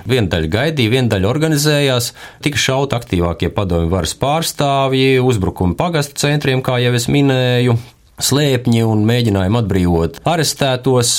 Viena 0.09 0.33
daļa 0.33 0.53
gaidīja, 0.57 0.95
viena 0.97 1.13
daļa 1.13 1.29
organizējās, 1.29 2.11
tika 2.45 2.59
šauti 2.59 2.97
aktīvākie 2.97 3.49
padomju 3.53 3.91
varas 3.93 4.15
pārstāvji, 4.19 5.17
uzbrukumi 5.23 5.77
pagastu 5.79 6.19
centriem, 6.25 6.63
kā 6.65 6.79
jau 6.83 6.93
es 6.97 7.09
minēju, 7.11 7.77
slēpņi 8.23 8.85
un 8.87 9.03
mēģinājumi 9.09 9.59
atbrīvot 9.63 10.21
arestētos 10.29 11.15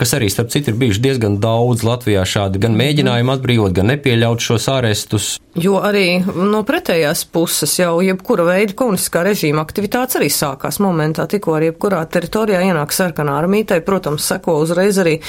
kas 0.00 0.14
arī, 0.16 0.28
starp 0.32 0.52
citu, 0.54 0.72
ir 0.72 0.78
bijuši 0.80 1.02
diezgan 1.04 1.38
daudz 1.42 1.84
Latvijā 1.86 2.24
šādi 2.28 2.62
gan 2.62 2.76
mēģinājumi 2.78 3.34
atbrīvot, 3.34 3.74
gan 3.76 3.90
nepieļaut 3.92 4.44
šos 4.44 4.68
arestus. 4.72 5.34
Jo 5.54 5.78
arī 5.86 6.18
no 6.34 6.64
pretējās 6.66 7.22
puses 7.30 7.76
jau 7.78 8.00
jebkura 8.02 8.46
veida 8.48 8.74
komunistiskā 8.74 9.22
režīma 9.28 9.62
aktivitātes 9.62 10.18
arī 10.18 10.30
sākās 10.34 10.80
momentā, 10.82 11.28
tikko 11.30 11.54
arī 11.54 11.70
jebkurā 11.70 12.00
teritorijā 12.10 12.64
ienāk 12.66 12.94
sarkanā 12.94 13.36
armija, 13.38 13.70
tai, 13.74 13.80
protams, 13.86 14.26
seko 14.26 14.56
uzreiz 14.64 14.98
arī 14.98 15.20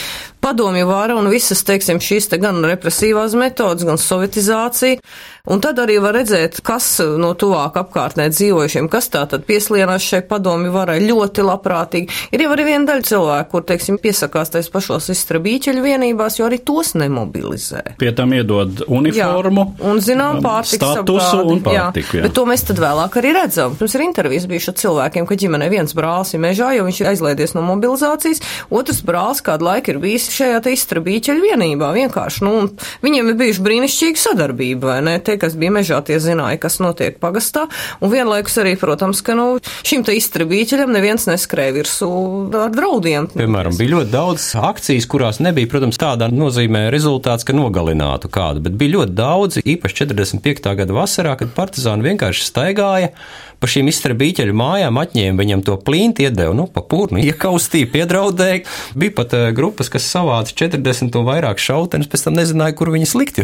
padomju 0.41 0.89
vara 0.89 1.17
un 1.19 1.29
visas, 1.29 1.61
teiksim, 1.67 2.01
šīs 2.01 2.31
te 2.31 2.41
gan 2.41 2.63
represīvās 2.65 3.37
metodas, 3.37 3.85
gan 3.85 4.01
sovietizācija. 4.01 5.01
Un 5.45 5.61
tad 5.61 5.77
arī 5.81 5.99
var 6.01 6.15
redzēt, 6.17 6.57
kas 6.65 6.87
no 7.21 7.33
tuvāk 7.37 7.75
apkārtnē 7.77 8.27
dzīvojušiem, 8.33 8.87
kas 8.89 9.11
tā 9.13 9.21
tad 9.29 9.45
pieslienās 9.45 10.05
šai 10.05 10.23
padomju 10.25 10.71
varai 10.73 10.97
ļoti 11.03 11.45
labprātīgi. 11.45 12.19
Ir 12.33 12.45
jau 12.45 12.53
arī 12.55 12.65
viena 12.71 12.89
daļa 12.89 13.05
cilvēku, 13.05 13.51
kur, 13.51 13.65
teiksim, 13.69 13.99
piesakās 14.01 14.53
tais 14.55 14.69
pašos 14.73 15.11
izstrabīķeļu 15.13 15.83
vienībās, 15.85 16.39
jo 16.39 16.47
arī 16.47 16.59
tos 16.65 16.95
nemobilizē. 16.97 17.83
Pie 18.01 18.09
tam 18.17 18.33
iedod 18.33 18.81
uniformu. 18.87 19.67
Jā, 19.75 19.89
un, 19.91 20.01
zinām, 20.01 20.41
pārtiks 20.45 20.81
statusu 20.81 21.41
apgādi. 21.43 21.53
un 21.53 21.61
pārtiku. 21.67 22.17
Jā, 22.17 22.23
jā. 22.23 22.25
Bet 22.25 22.35
to 22.39 22.47
mēs 22.49 22.65
tad 22.65 22.81
vēlāk 22.81 23.19
arī 23.21 23.35
redzam. 23.37 23.77
Mums 23.79 23.97
ir 23.97 24.05
intervijas 24.07 24.49
bijuši 24.49 24.71
ar 24.71 24.77
cilvēkiem, 24.81 25.29
ka 25.29 25.39
ģimenei 25.45 25.69
viens 25.73 25.93
brālis 25.97 26.33
ir 26.33 26.41
mežā, 26.41 26.71
jo 26.73 26.87
viņš 26.89 27.03
ir 27.03 27.11
aizlaidies 27.13 27.53
no 27.57 27.63
mobilizācijas, 27.69 28.41
otrs 28.73 29.03
brālis 29.05 29.43
kādu 29.45 29.69
laiku 29.69 29.93
ir 29.93 30.01
bijis 30.01 30.27
šajā 30.33 30.63
te 30.65 30.73
izstrabīķeļu 30.73 31.45
vienībā 31.51 31.91
vienkārši. 31.95 32.43
Nu, 32.45 32.67
viņiem 33.05 33.31
ir 33.31 33.39
bijuši 33.39 33.65
brīnišķīga 33.69 34.23
sadarbība, 34.25 34.95
vai 34.95 34.99
ne? 35.05 35.15
Tie, 35.35 35.41
kas 35.43 35.55
bija 35.59 35.73
mežā, 35.75 35.97
tie 36.07 36.15
zināja, 36.23 36.55
kas 36.63 36.77
notiek 36.79 37.17
pagastā. 37.19 37.65
Un 37.99 38.07
vienlaikus 38.13 38.53
arī, 38.61 38.77
protams, 38.79 39.19
ka 39.19 39.33
nu, 39.35 39.57
šim 39.83 40.05
te 40.07 40.13
izstrabīķeļam 40.15 40.93
neviens 40.95 41.27
neskrēja 41.27 41.73
virsū 41.75 42.07
ar 42.55 42.71
draudiem. 42.71 43.27
Piemēram, 43.33 43.75
bija 43.75 43.97
ļoti 43.97 44.13
daudz 44.13 44.45
akcijas, 44.55 45.09
kurās 45.11 45.41
nebija, 45.43 45.67
protams, 45.73 45.99
tādā 45.99 46.29
nozīmē 46.31 46.85
rezultāts, 46.93 47.43
ka 47.43 47.51
nogalinātu 47.57 48.31
kādu, 48.31 48.63
bet 48.63 48.77
bija 48.79 48.93
ļoti 48.93 49.17
daudz, 49.17 49.59
īpaši 49.59 50.05
45. 50.05 50.71
gada 50.79 50.95
vasarā, 50.95 51.35
kad 51.41 51.51
partizāni 51.57 52.07
vienkārši 52.07 52.47
staigāja 52.47 53.11
pa 53.59 53.69
šīm 53.71 53.89
izstrabīķeļu 53.89 54.55
mājām 54.55 54.99
atņēma 55.01 55.41
viņam 55.41 55.63
to 55.65 55.77
plīnti, 55.81 56.27
iedeva, 56.27 56.53
nu, 56.57 56.67
pa 56.71 56.83
pūrnu, 56.85 57.21
iekaustīja, 57.23 57.89
piedraudēja. 57.93 58.63
Bija 58.99 59.15
pat 59.17 59.33
uh, 59.33 59.47
grupas, 59.55 59.89
kas 59.91 60.07
savāca 60.11 60.53
40 60.65 61.17
un 61.17 61.25
vairāk 61.25 61.61
šautenes, 61.63 62.11
pēc 62.11 62.27
tam 62.27 62.37
nezināja, 62.37 62.75
kur 62.77 62.93
viņas 62.93 63.15
likt, 63.17 63.41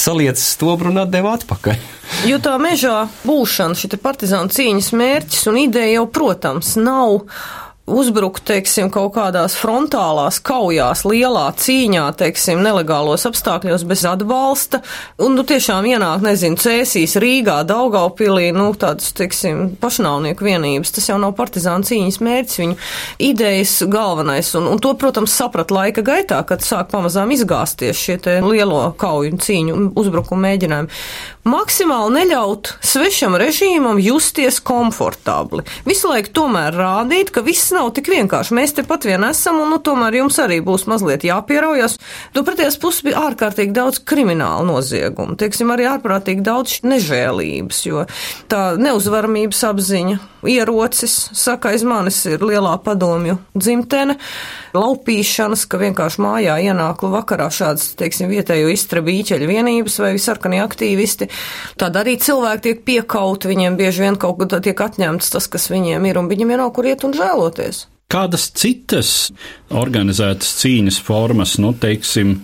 saliec 0.00 0.40
stobru 0.40 0.92
un 0.92 1.04
atdeva 1.04 1.36
atpakaļ. 1.38 1.80
Jo 2.28 2.40
tā 2.42 2.56
mežā 2.60 3.06
būšana, 3.22 3.78
šī 3.78 3.96
partizāna 4.02 4.50
cīņas 4.52 4.88
mērķis 4.98 5.46
un 5.48 5.60
ideja 5.62 6.00
jau, 6.00 6.08
protams, 6.10 6.74
nav 6.76 7.20
uzbrukt, 7.90 8.44
teiksim, 8.48 8.90
kaut 8.92 9.12
kādās 9.16 9.56
frontālās 9.58 10.40
kaujās, 10.44 11.02
lielā 11.08 11.46
cīņā, 11.60 12.06
teiksim, 12.20 12.62
nelegālos 12.64 13.26
apstākļos 13.28 13.84
bez 13.88 14.04
atbalsta, 14.08 14.82
un, 15.20 15.34
nu, 15.38 15.44
tiešām 15.46 15.88
ienāk, 15.90 16.24
nezinu, 16.24 16.58
Cēsīs, 16.60 17.16
Rīgā, 17.20 17.60
Daugaupilī, 17.68 18.50
nu, 18.56 18.70
tādas, 18.78 19.12
teiksim, 19.18 19.74
pašnāvnieku 19.80 20.46
vienības, 20.46 20.94
tas 20.96 21.10
jau 21.10 21.18
nav 21.20 21.34
partizāna 21.38 21.86
cīņas 21.86 22.20
mērķis, 22.24 22.60
viņu 22.62 22.78
idejas 23.30 23.76
galvenais, 23.90 24.52
un, 24.58 24.70
un 24.70 24.82
to, 24.82 24.94
protams, 25.00 25.34
saprat 25.34 25.74
laika 25.74 26.04
gaitā, 26.06 26.40
kad 26.48 26.64
sāk 26.66 26.92
pamazām 26.94 27.34
izgāzties 27.34 27.98
šie 28.00 28.18
te 28.22 28.38
lielo 28.44 28.86
kauju 29.00 29.34
un 29.34 29.44
cīņu 29.44 29.82
uzbrukumu 30.00 30.46
mēģinājumi. 30.46 31.00
Maksimāli 31.48 32.18
neļaut 32.18 32.68
svešam 32.84 33.32
režīmam 33.40 33.96
justies 34.02 34.58
komfortabli. 34.60 35.62
Visu 35.86 36.10
laiku 36.10 36.34
tomēr 36.36 36.74
rādīt, 36.76 37.30
ka 37.32 37.40
viss 37.46 37.70
nav 37.72 37.94
tik 37.96 38.10
vienkārši. 38.12 38.52
Mēs 38.58 38.76
tepat 38.76 39.06
vien 39.08 39.24
esam, 39.24 39.62
un 39.62 39.72
nu, 39.72 39.78
tomēr 39.80 40.18
jums 40.18 40.36
arī 40.42 40.58
būs 40.64 40.84
mazliet 40.90 41.24
jāpieraujas. 41.24 41.96
No 42.36 42.44
pretējās 42.44 42.76
puses 42.82 43.06
bija 43.06 43.22
ārkārtīgi 43.30 43.72
daudz 43.72 44.02
kriminālu 44.04 44.68
noziegumu, 44.68 45.38
teiksim, 45.40 45.72
arī 45.72 45.88
ārprātīgi 45.94 46.44
daudz 46.44 46.82
nežēlības, 46.84 47.80
jo 47.88 48.04
tā 48.52 48.62
neuzvaramības 48.76 49.64
apziņa, 49.70 50.20
ierocis, 50.48 51.14
saka, 51.36 51.74
aiz 51.74 51.84
manis 51.86 52.18
ir 52.30 52.42
lielā 52.44 52.72
padomju 52.84 53.36
dzimtene, 53.56 54.16
laupīšanas, 54.76 55.66
ka 55.70 55.80
vienkārši 55.82 56.22
mājā 56.24 56.56
ienāk 56.70 57.04
vakarā 57.12 57.50
šādas, 57.52 57.92
teiksim, 58.00 58.30
vietējo 58.32 58.70
izstrabīķeļu 58.74 59.50
vienības 59.50 60.00
vai 60.04 60.14
sarkanie 60.22 60.62
aktīvisti. 60.64 61.30
Tad 61.80 61.98
arī 62.00 62.16
cilvēki 62.22 62.66
tiek 62.68 62.84
piekauti, 62.88 63.50
viņiem 63.50 63.78
bieži 63.80 64.06
vien 64.06 64.20
kaut 64.20 64.40
kad 64.42 64.60
tiek 64.64 64.80
atņemts 64.80 65.32
tas, 65.34 65.48
kas 65.50 65.70
viņiem 65.72 66.06
ir, 66.10 66.20
un 66.20 66.30
viņiem 66.30 66.54
vienalga, 66.54 66.76
kur 66.78 66.88
iet 66.90 67.04
un 67.06 67.16
žēloties. 67.16 67.86
Kādas 68.10 68.48
citas 68.58 69.30
organizētas 69.70 70.56
cīņas 70.58 70.98
formas, 71.06 71.58
nu, 71.62 71.70
teiksim, 71.78 72.40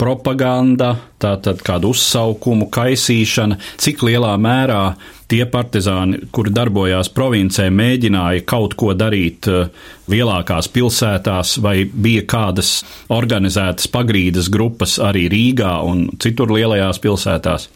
propaganda, 0.00 0.94
tātad 1.22 1.60
kādu 1.64 1.92
uzsaukumu, 1.94 2.66
kaisīšana, 2.74 3.58
cik 3.80 4.02
lielā 4.06 4.34
mērā 4.40 4.82
tie 5.30 5.44
partizāni, 5.50 6.24
kuri 6.34 6.52
darbojās 6.54 7.10
provincē, 7.14 7.68
mēģināja 7.72 8.44
kaut 8.48 8.76
ko 8.78 8.92
darīt 8.98 9.48
eh, 9.50 9.70
lielākās 10.10 10.68
pilsētās, 10.74 11.56
vai 11.64 11.76
bija 11.86 12.26
kādas 12.28 12.76
organizētas 13.14 13.88
pagrīdes 13.94 14.50
grupas 14.52 14.98
arī 15.02 15.28
Rīgā 15.32 15.78
un 15.86 16.08
citur 16.22 16.52
lielajās 16.54 17.00
pilsētās? 17.02 17.70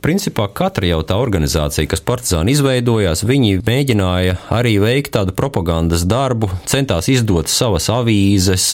Principā 0.00 0.46
katra 0.56 0.88
jau 0.88 1.02
tā 1.04 1.18
organizācija, 1.20 1.88
kas 1.90 2.00
partizāni 2.00 2.54
izveidojās, 2.54 3.20
viņi 3.28 3.58
mēģināja 3.66 4.38
arī 4.56 4.78
veikt 4.80 5.12
tādu 5.18 5.34
propagandas 5.36 6.06
darbu, 6.08 6.48
centās 6.64 7.10
izdot 7.12 7.52
savas 7.52 7.90
avīzes. 7.92 8.72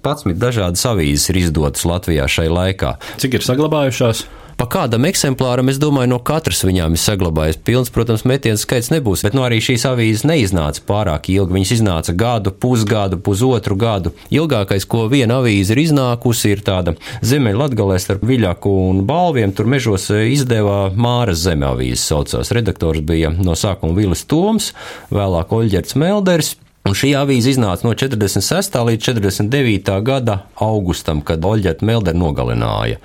11 0.00 0.38
dažādas 0.40 0.84
avīzes 0.88 1.30
ir 1.32 1.42
izdotas 1.44 1.86
Latvijā 1.88 2.28
šai 2.30 2.48
laikā. 2.48 2.96
Cik 3.20 3.40
ir 3.40 3.44
saglabājušās? 3.44 4.24
Pa 4.60 4.66
kādam 4.68 5.06
eksemplāram, 5.08 5.70
es 5.72 5.78
domāju, 5.80 6.10
no 6.12 6.18
katras 6.20 6.58
viņām 6.68 6.92
ir 6.92 7.00
saglabājies. 7.00 7.56
Pilns, 7.64 7.88
protams, 7.94 8.26
metiens 8.28 8.60
skaits 8.66 8.90
nebūs, 8.92 9.22
bet 9.24 9.32
no 9.32 9.46
arī 9.46 9.56
šīs 9.64 9.86
avīzes 9.88 10.26
neiznāca 10.28 10.84
pārāk 10.84 11.30
ilgi. 11.32 11.56
Viņas 11.56 11.72
iznāca 11.78 12.12
gadu, 12.12 12.52
pusgadu, 12.52 13.16
pusotru 13.24 13.78
gadu. 13.80 14.12
Ilgākais, 14.28 14.84
ko 14.84 15.06
viena 15.08 15.40
avīze 15.40 15.72
ir 15.72 15.80
iznākusi, 15.86 16.52
ir 16.52 16.60
tāda 16.66 16.92
Ziemeļlatgalē 17.24 17.96
starp 18.04 18.28
Viļaku 18.28 18.76
un 18.90 19.00
Balviem. 19.08 19.56
Tur 19.56 19.64
mežos 19.64 20.10
izdevā 20.12 20.90
Māras 20.92 21.40
zeme 21.46 21.70
avīzes 21.72 22.04
saucās. 22.12 22.52
Redaktors 22.52 23.00
bija 23.00 23.32
no 23.32 23.56
sākuma 23.56 23.96
Vilis 23.96 24.28
Toms, 24.28 24.74
vēlāk 25.08 25.56
Oļģerts 25.56 25.96
Melders. 26.04 26.58
Un 26.88 26.96
šī 26.96 27.12
avīze 27.18 27.52
iznāca 27.52 27.84
no 27.84 27.92
46. 27.92 28.78
līdz 28.88 29.10
49. 29.12 29.90
gada 30.06 30.38
augustam, 30.64 31.20
kad 31.20 31.44
Oļģerta 31.44 31.84
Meldera 31.86 32.16
nogalināja. 32.16 32.96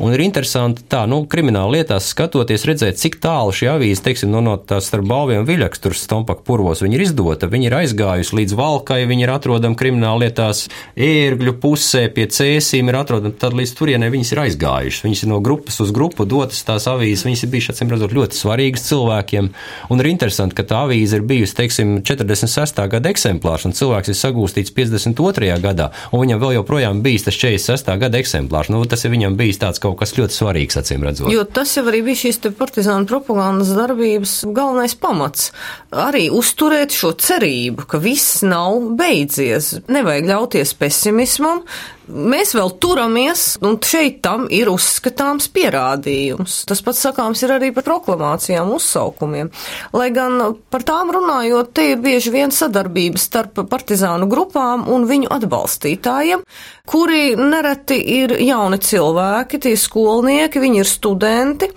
Un 0.00 0.14
ir 0.16 0.22
interesanti 0.24 0.80
tā, 0.88 1.02
nu, 1.04 1.18
krimināla 1.28 1.74
lietās 1.74 2.06
skatoties, 2.14 2.62
redzēt, 2.64 2.96
cik 2.96 3.18
tālu 3.20 3.52
šī 3.52 3.66
avīze, 3.74 4.00
teiksim, 4.06 4.30
no, 4.32 4.40
no 4.40 4.54
tās 4.56 4.86
starp 4.88 5.04
balviem 5.10 5.44
viļaks, 5.44 5.82
tur 5.84 5.92
stompak 5.96 6.40
purvos, 6.46 6.80
viņa 6.80 6.96
ir 6.96 7.02
izdota, 7.04 7.50
viņa 7.52 7.68
ir 7.68 7.76
aizgājusi 7.82 8.38
līdz 8.38 8.54
valkai, 8.56 9.02
viņa 9.10 9.26
ir 9.26 9.32
atrodama 9.34 9.76
krimināla 9.76 10.22
lietās 10.24 10.62
ērgļu 10.96 11.52
pusē 11.60 12.06
pie 12.16 12.24
cēsīm, 12.32 12.88
ir 12.88 12.96
atrodama, 12.96 13.36
tad 13.36 13.56
līdz 13.58 13.74
turienē 13.76 14.08
viņas 14.14 14.32
ir 14.32 14.40
aizgājušas. 14.46 15.04
Viņas 15.04 15.22
ir 15.26 15.30
no 15.34 15.42
grupas 15.44 15.76
uz 15.84 15.92
grupu 15.92 16.24
dotas 16.24 16.64
tās 16.64 16.88
avīzes, 16.88 17.26
viņas 17.28 17.44
ir 17.44 17.52
bijušas, 17.52 17.76
acīm 17.76 17.92
redzot, 17.92 18.16
ļoti 18.16 18.40
svarīgas 18.40 18.86
cilvēkiem. 18.88 19.52
Un 19.92 20.00
ir 20.00 20.10
interesanti, 20.14 20.56
ka 20.56 20.64
tā 20.64 20.80
avīze 20.86 21.20
ir 21.20 21.28
bijusi, 21.28 21.58
teiksim, 21.60 21.92
46. 22.08 22.82
gada 22.96 23.12
eksemplārs, 23.12 23.68
un 23.68 23.76
cilvēks 23.76 24.14
ir 24.14 24.20
sagūstīts 24.22 24.72
52. 24.80 25.52
gadā, 25.60 25.90
un 26.08 26.24
viņam 26.24 26.40
vēl 26.40 26.56
joprojām 26.56 27.04
bijis 27.04 27.28
tas 27.28 27.36
46. 27.36 27.94
gada 28.00 28.24
eksemplārs. 28.24 28.72
Nu, 28.72 28.80
tas 28.88 29.04
ir 29.04 29.12
viņam 29.12 29.36
bijis 29.36 29.60
tāds 29.60 29.82
kaut 29.82 29.89
kaut 29.90 30.00
kas 30.04 30.14
ļoti 30.16 30.36
svarīgs, 30.36 30.78
acīm 30.80 31.04
redzot. 31.06 31.30
Jo 31.32 31.44
tas 31.44 31.74
jau 31.76 31.84
arī 31.90 32.02
bija 32.06 32.22
šīs 32.24 32.40
partizānu 32.58 33.08
propagandas 33.10 33.72
darbības 33.76 34.34
galvenais 34.56 34.96
pamats. 34.98 35.50
Arī 35.90 36.28
uzturēt 36.34 36.94
šo 36.94 37.12
cerību, 37.18 37.86
ka 37.90 38.00
viss 38.02 38.44
nav 38.46 38.78
beidzies. 38.98 39.74
Nevajag 39.90 40.30
ļauties 40.30 40.76
pesimismam, 40.78 41.64
Mēs 42.10 42.54
vēl 42.56 42.72
turamies, 42.82 43.44
un 43.62 43.76
šeit 43.84 44.18
tam 44.24 44.46
ir 44.50 44.70
uzskatāms 44.72 45.46
pierādījums. 45.54 46.64
Tas 46.66 46.82
pats 46.82 47.02
sakāms 47.06 47.42
ir 47.44 47.54
arī 47.54 47.70
par 47.76 47.86
proklamācijām, 47.86 48.72
uzsaukumiem. 48.74 49.50
Lai 49.94 50.08
gan 50.14 50.56
par 50.72 50.82
tām 50.86 51.12
runājot, 51.14 51.70
te 51.76 51.90
ir 51.92 52.02
bieži 52.02 52.32
vien 52.34 52.54
sadarbības 52.54 53.26
starp 53.30 53.62
partizānu 53.70 54.26
grupām 54.30 54.88
un 54.90 55.06
viņu 55.10 55.30
atbalstītājiem, 55.36 56.42
kuri 56.90 57.36
nereti 57.38 58.00
ir 58.16 58.34
jauni 58.42 58.80
cilvēki, 58.82 59.60
tie 59.62 59.76
skolnieki, 59.78 60.62
viņi 60.62 60.82
ir 60.82 60.90
studenti, 60.90 61.70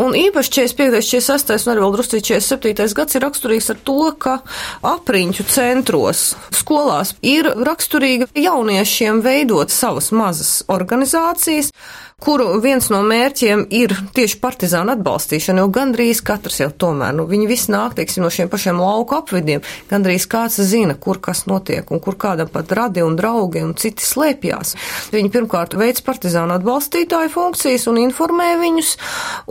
un 0.00 0.16
īpaši 0.16 0.54
45, 0.62 1.04
46 1.04 1.68
un 1.68 1.74
arī 1.74 1.84
vēl 1.84 1.96
drusci 1.98 2.22
47 2.24 2.96
gads 2.96 3.18
ir 3.18 3.24
raksturīgs 3.26 3.70
ar 3.74 3.82
to, 3.84 3.98
ka 4.16 4.38
apriņķu 4.94 5.48
centros, 5.52 6.24
skolās 6.56 7.12
ir 7.20 7.50
raksturīga 7.68 8.30
jauniešiem 8.32 9.20
veidot 9.24 9.73
savas 9.74 10.10
mazas 10.14 10.56
organizācijas, 10.72 11.72
kuru 12.24 12.60
viens 12.62 12.86
no 12.92 13.00
mērķiem 13.04 13.66
ir 13.74 13.92
tieši 14.16 14.38
partizānu 14.40 14.94
atbalstīšana, 14.94 15.60
jo 15.60 15.70
gandrīz 15.74 16.22
katrs 16.24 16.60
jau 16.62 16.70
tomēr, 16.70 17.12
nu, 17.16 17.26
viņi 17.28 17.48
visi 17.50 17.72
nāk, 17.74 17.96
teiksim, 17.98 18.24
no 18.24 18.30
šiem 18.32 18.48
pašiem 18.52 18.78
lauku 18.80 19.18
apvidiem, 19.18 19.64
gandrīz 19.90 20.24
kāds 20.30 20.60
zina, 20.64 20.96
kur 20.96 21.20
kas 21.24 21.44
notiek 21.50 21.90
un 21.92 22.00
kur 22.04 22.16
kādam 22.20 22.48
pat 22.52 22.72
radi 22.76 23.02
un 23.04 23.18
draugi 23.18 23.64
un 23.66 23.74
citi 23.78 24.06
slēpjās. 24.06 24.74
Viņi 25.12 25.32
pirmkārt 25.34 25.76
veids 25.78 26.04
partizānu 26.06 26.56
atbalstītāju 26.56 27.32
funkcijas 27.34 27.88
un 27.90 28.00
informē 28.06 28.54
viņus, 28.62 28.94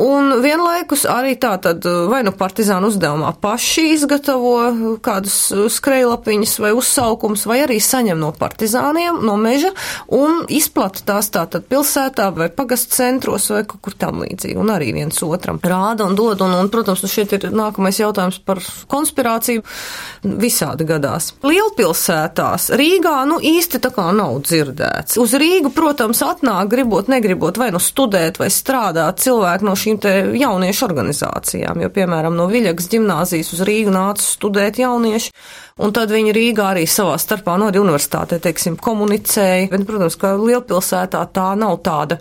un 0.08 0.40
vienlaikus 0.44 1.06
arī 1.10 1.36
tā 1.42 1.54
tad 1.62 1.86
vai 2.10 2.24
nu 2.26 2.34
partizānu 2.38 2.90
uzdevumā 2.90 3.36
paši 3.44 3.86
izgatavo 3.94 4.98
kādus 5.04 5.38
skrejlapiņas 5.78 6.58
vai 6.64 6.74
uzsaukums, 6.80 7.46
vai 7.50 7.62
arī 7.68 7.78
saņem 7.84 8.18
no 8.24 8.32
partizāniem, 8.40 9.22
no 9.22 9.38
meža 9.38 9.74
un 10.14 10.44
izplata 10.54 11.04
tās 11.08 11.30
tātad 11.34 11.66
pilsētā 11.70 12.30
vai 12.36 12.50
pagastu 12.54 12.94
centros 12.98 13.50
vai 13.54 13.64
kaut 13.68 13.82
kur 13.84 13.96
tam 13.98 14.22
līdzīgi, 14.24 14.58
un 14.60 14.72
arī 14.74 14.92
viens 14.96 15.20
otram 15.26 15.60
rāda 15.64 16.08
un 16.08 16.18
dod, 16.18 16.42
un, 16.46 16.54
un 16.60 16.70
protams, 16.74 17.04
nu 17.04 17.12
šeit 17.12 17.34
ir 17.38 17.50
nākamais 17.54 18.00
jautājums 18.02 18.40
par 18.46 18.62
konspirāciju. 18.92 19.64
Visādi 20.24 20.86
gadās. 20.88 21.32
Lielpilsētās 21.44 22.70
Rīgā, 22.80 23.16
nu 23.30 23.40
īsti 23.44 23.82
tā 23.84 23.92
kā 23.94 24.08
nav 24.16 24.38
dzirdēts. 24.46 25.18
Uz 25.22 25.36
Rīgu, 25.40 25.74
protams, 25.76 26.22
atnāk, 26.26 26.70
gribot, 26.72 27.10
negribot, 27.12 27.58
vai 27.60 27.72
nu 27.74 27.82
studēt, 27.84 28.40
vai 28.42 28.50
strādāt 28.54 29.24
cilvēki 29.24 29.68
no 29.68 29.76
šīm 29.80 30.00
te 30.04 30.14
jauniešu 30.40 30.88
organizācijām, 30.88 31.84
jo, 31.84 31.92
piemēram, 31.94 32.38
no 32.38 32.48
Viļakas 32.52 32.90
ģimnāzijas 32.94 33.54
uz 33.56 33.64
Rīgu 33.68 33.94
nāca 33.94 34.24
studēt 34.24 34.80
jaunieši, 34.82 35.34
un 35.84 35.94
tad 35.96 36.14
viņi 36.14 36.34
Rīgā 36.36 36.70
arī 36.74 36.86
savā 36.90 37.16
starpā, 37.22 37.56
no 37.58 37.66
nu, 37.66 37.72
arī 37.72 37.82
universitātē, 37.82 38.40
teiksim, 38.44 38.78
komunicēja, 38.82 39.70
bet, 39.72 39.86
protams, 39.94 40.20
ka 40.20 40.34
lielpilsētā 40.42 41.24
tā 41.34 41.48
nav 41.60 41.80
tāda 41.86 42.20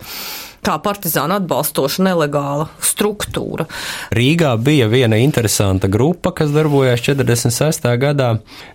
kā 0.63 0.77
partizāna 0.83 1.39
atbalstoša 1.41 2.05
nelegāla 2.07 2.69
struktūra. 2.83 3.67
Rīgā 4.15 4.53
bija 4.63 4.87
viena 4.91 5.19
interesanta 5.21 5.89
grupa, 5.91 6.33
kas 6.35 6.53
darbojās 6.55 7.03
46. 7.03 7.87
gadā. 8.01 8.29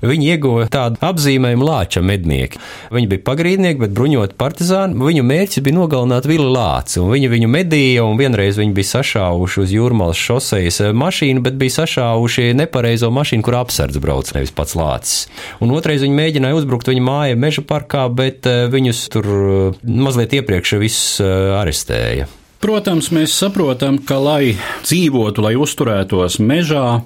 Viņi 0.05 0.31
ieguva 0.35 0.69
tādu 0.73 1.01
apzīmējumu 1.09 1.67
Lāča 1.69 2.03
mednieki. 2.05 2.61
Viņi 2.95 3.11
bija 3.13 3.25
pagrīdnieki, 3.27 3.81
bet 3.83 3.95
bruņot 3.97 4.37
partizāni. 4.41 4.99
Viņu 5.09 5.25
mērķis 5.27 5.65
bija 5.65 5.79
nogalināt 5.79 6.29
Vili 6.29 6.49
Lāci, 6.49 7.01
un 7.03 7.13
viņi 7.13 7.33
viņu 7.33 7.51
medīja, 7.53 8.05
un 8.07 8.21
vienreiz 8.21 8.61
viņi 8.61 8.77
bija 8.77 8.93
sašāvuši 8.95 9.63
uz 9.65 9.75
jūrmālas 9.75 10.21
šosejas 10.21 10.81
mašīnu, 10.97 11.43
bet 11.45 11.59
bija 11.61 11.79
sašāvuši 11.81 12.53
nepareizo 12.59 13.11
mašīnu, 13.15 13.45
kur 13.47 13.59
apsardz 13.63 14.01
brauc, 14.03 14.33
nevis 14.37 14.55
pats 14.55 14.77
Lācis. 14.79 15.27
Un 15.65 15.73
otrais 15.77 16.03
viņi 16.05 16.17
mēģināja 16.19 16.59
uzbrukt 16.61 16.91
viņa 16.91 17.05
mājai 17.05 17.39
meža 17.41 17.65
parkā, 17.67 18.07
bet 18.13 18.47
eh, 18.49 18.67
viņus 18.73 19.03
tur 19.13 19.29
eh, 19.29 19.81
mazliet 19.89 20.35
iepriekš 20.39 20.77
visus 20.83 21.23
eh, 21.25 21.55
arestēja. 21.79 22.29
Protams, 22.59 23.13
mēs 23.15 23.37
saprotam, 23.39 24.01
ka, 24.03 24.17
lai 24.19 24.57
dzīvotu, 24.83 25.45
lai 25.45 25.53
uzturētos 25.55 26.41
mežā, 26.43 27.05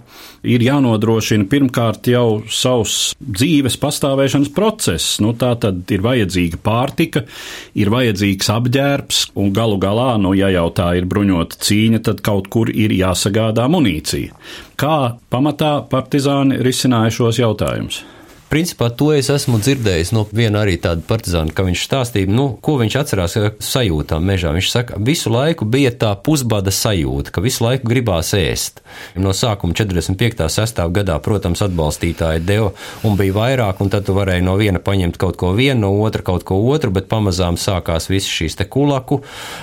ir 0.48 0.62
jānodrošina 0.64 1.44
pirmkārt 1.44 2.08
jau 2.08 2.40
savs 2.48 3.12
dzīves 3.20 3.76
pastāvēšanas 3.76 4.48
process. 4.56 5.18
Nu, 5.20 5.34
tā 5.36 5.52
tad 5.60 5.84
ir 5.92 6.00
vajadzīga 6.00 6.56
pārtika, 6.56 7.26
ir 7.76 7.92
vajadzīgs 7.92 8.48
apģērbs, 8.48 9.20
un 9.36 9.52
galu 9.52 9.76
galā, 9.76 10.16
nu, 10.24 10.32
ja 10.32 10.48
jau 10.48 10.70
tā 10.72 10.94
ir 10.96 11.04
bruņota 11.04 11.60
cīņa, 11.60 12.00
tad 12.08 12.24
kaut 12.24 12.48
kur 12.48 12.72
ir 12.72 12.96
jāsagādā 12.96 13.68
munīcija. 13.68 14.32
Kā 14.80 15.18
pamatā 15.28 15.82
partizāni 15.92 16.64
risināja 16.64 17.12
šos 17.20 17.44
jautājumus? 17.44 18.00
Principā 18.52 18.90
to 18.92 19.06
es 19.16 19.30
esmu 19.32 19.56
dzirdējis 19.64 20.10
no 20.12 20.26
viena 20.28 20.60
arī 20.60 20.74
tāda 20.76 21.00
partizāna, 21.08 21.54
ka 21.56 21.64
viņš 21.64 21.82
stāstīja, 21.86 22.28
nu, 22.28 22.50
ko 22.60 22.74
viņš 22.82 22.96
atcerās 23.00 23.36
sajūtām 23.64 24.26
mežā. 24.28 24.50
Viņš 24.52 24.66
saka, 24.68 24.98
visu 25.00 25.30
laiku 25.32 25.64
bija 25.64 25.88
tā 25.96 26.10
pusbada 26.20 26.68
sajūta, 26.68 27.32
ka 27.32 27.40
visu 27.40 27.64
laiku 27.64 27.88
gribās 27.88 28.34
ēst. 28.36 28.82
No 29.16 29.32
sākuma 29.32 29.72
45. 29.72 30.44
sastāv 30.52 30.92
gadā, 30.92 31.16
protams, 31.24 31.62
atbalstītāji 31.64 32.42
deva 32.44 32.74
un 33.08 33.16
bija 33.16 33.38
vairāk, 33.38 33.80
un 33.80 33.92
tad 33.94 34.04
tu 34.04 34.16
varēji 34.18 34.44
no 34.44 34.58
viena 34.60 34.84
paņemt 34.84 35.16
kaut 35.16 35.40
ko 35.40 35.54
vienu, 35.56 35.86
no 35.86 36.04
otra 36.04 36.20
kaut 36.20 36.44
ko 36.44 36.60
otru, 36.74 36.92
bet 36.92 37.08
pamazām 37.08 37.56
sākās 37.56 38.10
visas 38.12 38.28
šīs 38.28 38.58
te 38.60 38.68
kulaku 38.68 39.22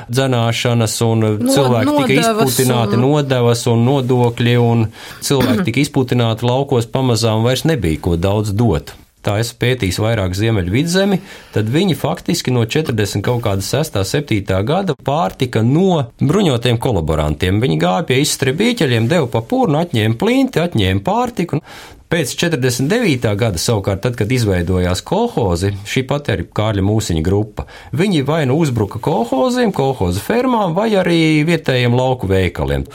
dzenāšanas, 0.10 0.98
un 1.06 1.28
no, 1.28 1.32
cilvēki 1.46 1.96
tika 2.08 2.18
izputināti, 2.24 2.98
un... 2.98 3.06
nodevas 3.06 3.68
un 3.70 3.86
nodokļi, 3.86 4.58
un 4.66 4.84
cilvēki 5.30 5.66
tika 5.70 5.86
izputināti 5.86 6.50
laukos, 6.50 6.90
pamazām 6.90 7.46
vairs 7.46 7.68
nebija 7.70 8.02
ko 8.10 8.18
daudz 8.18 8.58
dot 8.58 8.79
tā 9.26 9.36
es 9.42 9.52
pētīju 9.60 10.04
vairāk 10.06 10.36
ziemeļu 10.38 10.74
vidzemi, 10.74 11.20
tad 11.54 11.70
viņi 11.74 11.98
faktiski 12.00 12.54
no 12.56 12.64
40 12.66 13.24
kaut 13.26 13.44
kāda 13.46 13.66
6. 13.66 14.00
7. 14.08 14.64
gada 14.68 14.96
pārtika 14.96 15.64
no 15.66 16.06
bruņotiem 16.22 16.80
kolaborantiem. 16.82 17.60
Viņi 17.64 17.80
gāja 17.82 18.08
pie 18.10 18.22
izstrebīķeļiem, 18.24 19.10
deva 19.12 19.30
pa 19.32 19.44
pūnu, 19.46 19.82
atņēma 19.84 20.20
plinti, 20.20 20.64
atņēma 20.64 21.06
pārtiku. 21.06 21.62
Pēc 22.10 22.32
49. 22.42 23.28
gada 23.38 23.60
savukārt, 23.62 24.00
tad, 24.02 24.16
kad 24.18 24.32
izveidojās 24.34 25.04
kolhozi, 25.06 25.76
šī 25.86 26.02
pati 26.10 26.32
arī 26.34 26.48
Kārļa 26.58 26.82
Mūsiņa 26.82 27.22
grupa, 27.22 27.68
viņi 27.94 28.24
vai 28.26 28.40
nu 28.50 28.56
uzbruka 28.58 28.98
kolhoziem, 28.98 29.70
kolhoza 29.78 30.24
fermām, 30.26 30.74
vai 30.74 30.88
arī 30.98 31.20
vietējiem 31.46 31.94
lauku 31.94 32.26
veikaliem. 32.32 32.88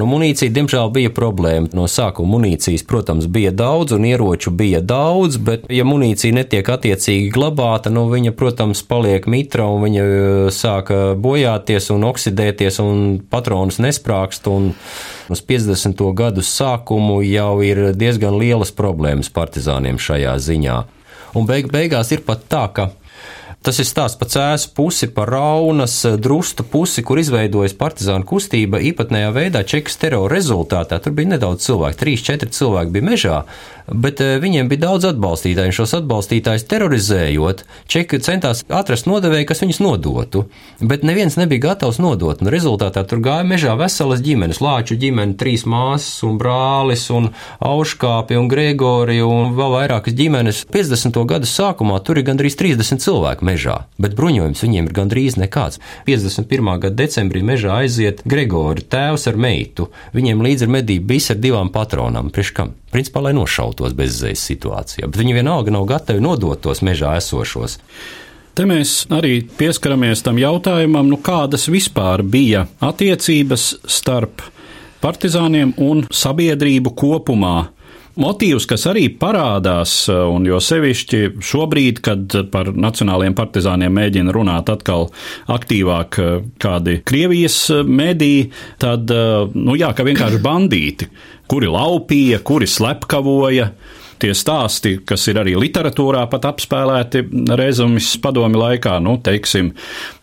Nu, 0.00 0.08
munīcija, 0.08 0.48
diemžēl, 0.56 0.88
bija 0.96 1.12
problēma. 1.12 1.68
No 1.76 1.84
sākuma 1.92 2.38
munīcijas, 2.38 2.86
protams, 2.88 3.28
bija 3.28 3.52
daudz 3.52 3.92
un 3.98 4.06
ieroču 4.08 4.48
bija 4.56 4.80
daudz, 4.80 5.36
bet, 5.36 5.68
ja 5.68 5.84
munīcija 5.84 6.32
netiek 6.32 6.64
attiecīgi 6.64 7.28
glabāta, 7.36 7.92
nu, 7.92 8.06
viņa, 8.08 8.32
protams, 8.32 8.80
paliek 8.88 9.28
mitra 9.28 9.68
un 9.68 9.84
viņa 9.84 10.06
uh, 10.06 10.48
sāka 10.48 11.02
bojāties 11.20 11.92
un 11.92 12.08
oksidēties 12.08 12.80
un 12.80 13.04
patronus 13.28 13.76
nesprākst. 13.84 14.48
Un 14.48 14.72
uz 15.30 15.44
50. 15.44 16.02
gadu 16.16 16.44
sākumu 16.44 17.20
jau 17.24 17.62
ir 17.64 17.92
diezgan 17.96 18.36
lielas 18.40 18.74
problēmas 18.74 19.32
partizāniem 19.32 20.00
šajā 20.00 20.34
ziņā. 20.48 20.82
Un 21.34 21.48
beig 21.48 21.70
beigās 21.72 22.12
ir 22.14 22.22
pat 22.26 22.44
tā, 22.50 22.66
ka 22.74 22.90
Tas 23.64 23.78
ir 23.80 23.86
stāsts 23.88 24.18
par 24.20 24.28
cēsu 24.28 24.74
pusi, 24.76 25.06
par 25.08 25.30
raunas 25.32 25.94
drustu 26.20 26.66
pusi, 26.68 27.00
kur 27.00 27.16
izveidojas 27.16 27.72
partizānu 27.80 28.26
kustība 28.28 28.76
īpatnējā 28.90 29.30
veidā 29.32 29.62
čekas 29.64 29.96
terora 30.02 30.28
rezultātā. 30.34 30.98
Tur 31.00 31.14
bija 31.16 31.30
nedaudz 31.30 31.64
cilvēku, 31.64 31.96
trīs, 32.02 32.24
četri 32.26 32.50
cilvēki 32.52 32.92
bija 32.92 33.06
mežā, 33.08 33.38
bet 33.88 34.20
eh, 34.20 34.36
viņiem 34.42 34.68
bija 34.70 34.86
daudz 34.86 35.08
atbalstītāju, 35.10 35.70
un 35.70 35.76
šos 35.76 35.94
atbalstītājus 36.00 36.66
terorizējot, 36.70 37.64
čeki 37.90 38.20
centās 38.24 38.64
atrast 38.68 39.08
nodevēju, 39.10 39.48
kas 39.48 39.62
viņus 39.64 39.80
nodotu, 39.84 40.44
bet 40.80 41.04
neviens 41.06 41.36
nebija 41.40 41.68
gatavs 41.68 42.00
nodot, 42.02 42.40
un 42.42 42.52
rezultātā 42.52 43.04
tur 43.08 43.22
gāja 43.24 43.46
mežā 43.48 43.76
veselas 43.78 44.22
ģimenes, 44.24 44.62
lāču 44.64 44.98
ģimene, 45.00 45.36
trīs 45.40 45.66
māsas 45.68 46.22
un 46.26 46.38
brālis, 46.40 47.06
un 47.14 47.30
auškāpi 47.64 48.38
un 48.40 48.48
Gregori, 48.52 49.20
un 49.24 49.54
vēl 49.58 49.76
vairākas 49.78 50.16
ģimenes. 50.16 50.64
50. 50.74 51.20
gadu 51.28 51.48
sākumā 51.48 52.00
tur 52.04 52.20
ir 52.20 52.28
gandrīz 52.28 52.56
30 52.60 53.04
cilvēku 53.04 53.46
mežā, 53.46 53.80
bet 54.00 54.16
bruņojums 54.18 54.64
viņiem 54.64 54.88
ir 54.88 54.96
gandrīz 54.96 55.38
nekāds. 55.40 55.80
51. 56.08 56.72
gada 56.86 56.96
decembrī 57.04 57.44
mežā 57.46 57.80
aiziet 57.82 58.24
Gregori, 58.28 58.86
tēvs 58.88 59.28
ar 59.30 59.38
meitu, 59.40 59.90
viņiem 60.16 60.42
līdzi 60.44 60.66
ir 60.66 60.74
medība 60.78 61.12
bijis 61.12 61.32
ar 61.34 61.42
divām 61.42 61.72
patronām, 61.74 62.32
priekš 62.34 62.54
kam? 62.56 62.74
Principā, 62.94 63.24
lai 63.26 63.34
nošautos 63.36 63.96
bezizējas 63.98 64.46
situācijā, 64.52 65.08
bet 65.10 65.20
viņi 65.20 65.38
vienalga 65.40 65.74
nav 65.74 65.88
gatavi 65.90 66.22
nodot 66.24 66.62
tos 66.62 66.84
mežā 66.86 67.16
esošos. 67.18 67.80
Te 68.54 68.62
mēs 68.70 69.08
arī 69.10 69.40
pieskaramies 69.58 70.22
tam 70.22 70.38
jautājumam, 70.38 71.08
nu 71.10 71.18
kādas 71.18 71.66
vispār 71.66 72.22
bija 72.22 72.68
attiecības 72.78 73.72
starp 73.90 74.44
partizāniem 75.02 75.74
un 75.82 76.04
sabiedrību 76.14 76.94
kopumā. 76.94 77.56
Motīvs, 78.14 78.68
kas 78.70 78.84
arī 78.86 79.08
parādās, 79.18 80.04
un 80.06 80.44
jo 80.46 80.60
sevišķi 80.62 81.42
šobrīd, 81.42 81.98
kad 81.98 82.36
par 82.52 82.70
nacionāliem 82.70 83.34
partizāniem 83.34 83.90
mēģina 83.90 84.34
runāt 84.36 84.70
atkal 84.70 85.08
aktīvāk 85.50 86.20
kādi 86.62 87.00
Krievijas 87.02 87.58
mediji, 87.82 88.52
tad, 88.78 89.10
nu 89.58 89.74
jā, 89.74 89.90
ka 89.98 90.06
vienkārši 90.06 90.42
bandīti 90.46 91.10
kuri 91.50 91.70
laupīja, 91.70 92.42
kuri 92.44 92.68
slepkavoja. 92.70 93.72
Tie 94.22 94.30
stāsti, 94.30 95.00
kas 95.04 95.24
ir 95.28 95.40
arī 95.40 95.56
literatūrā 95.58 96.22
pat 96.30 96.46
apspēlēti 96.48 97.24
rezumis 97.58 98.12
padomi 98.22 98.56
laikā, 98.56 98.94
nu, 99.02 99.16
teiksim, 99.20 99.72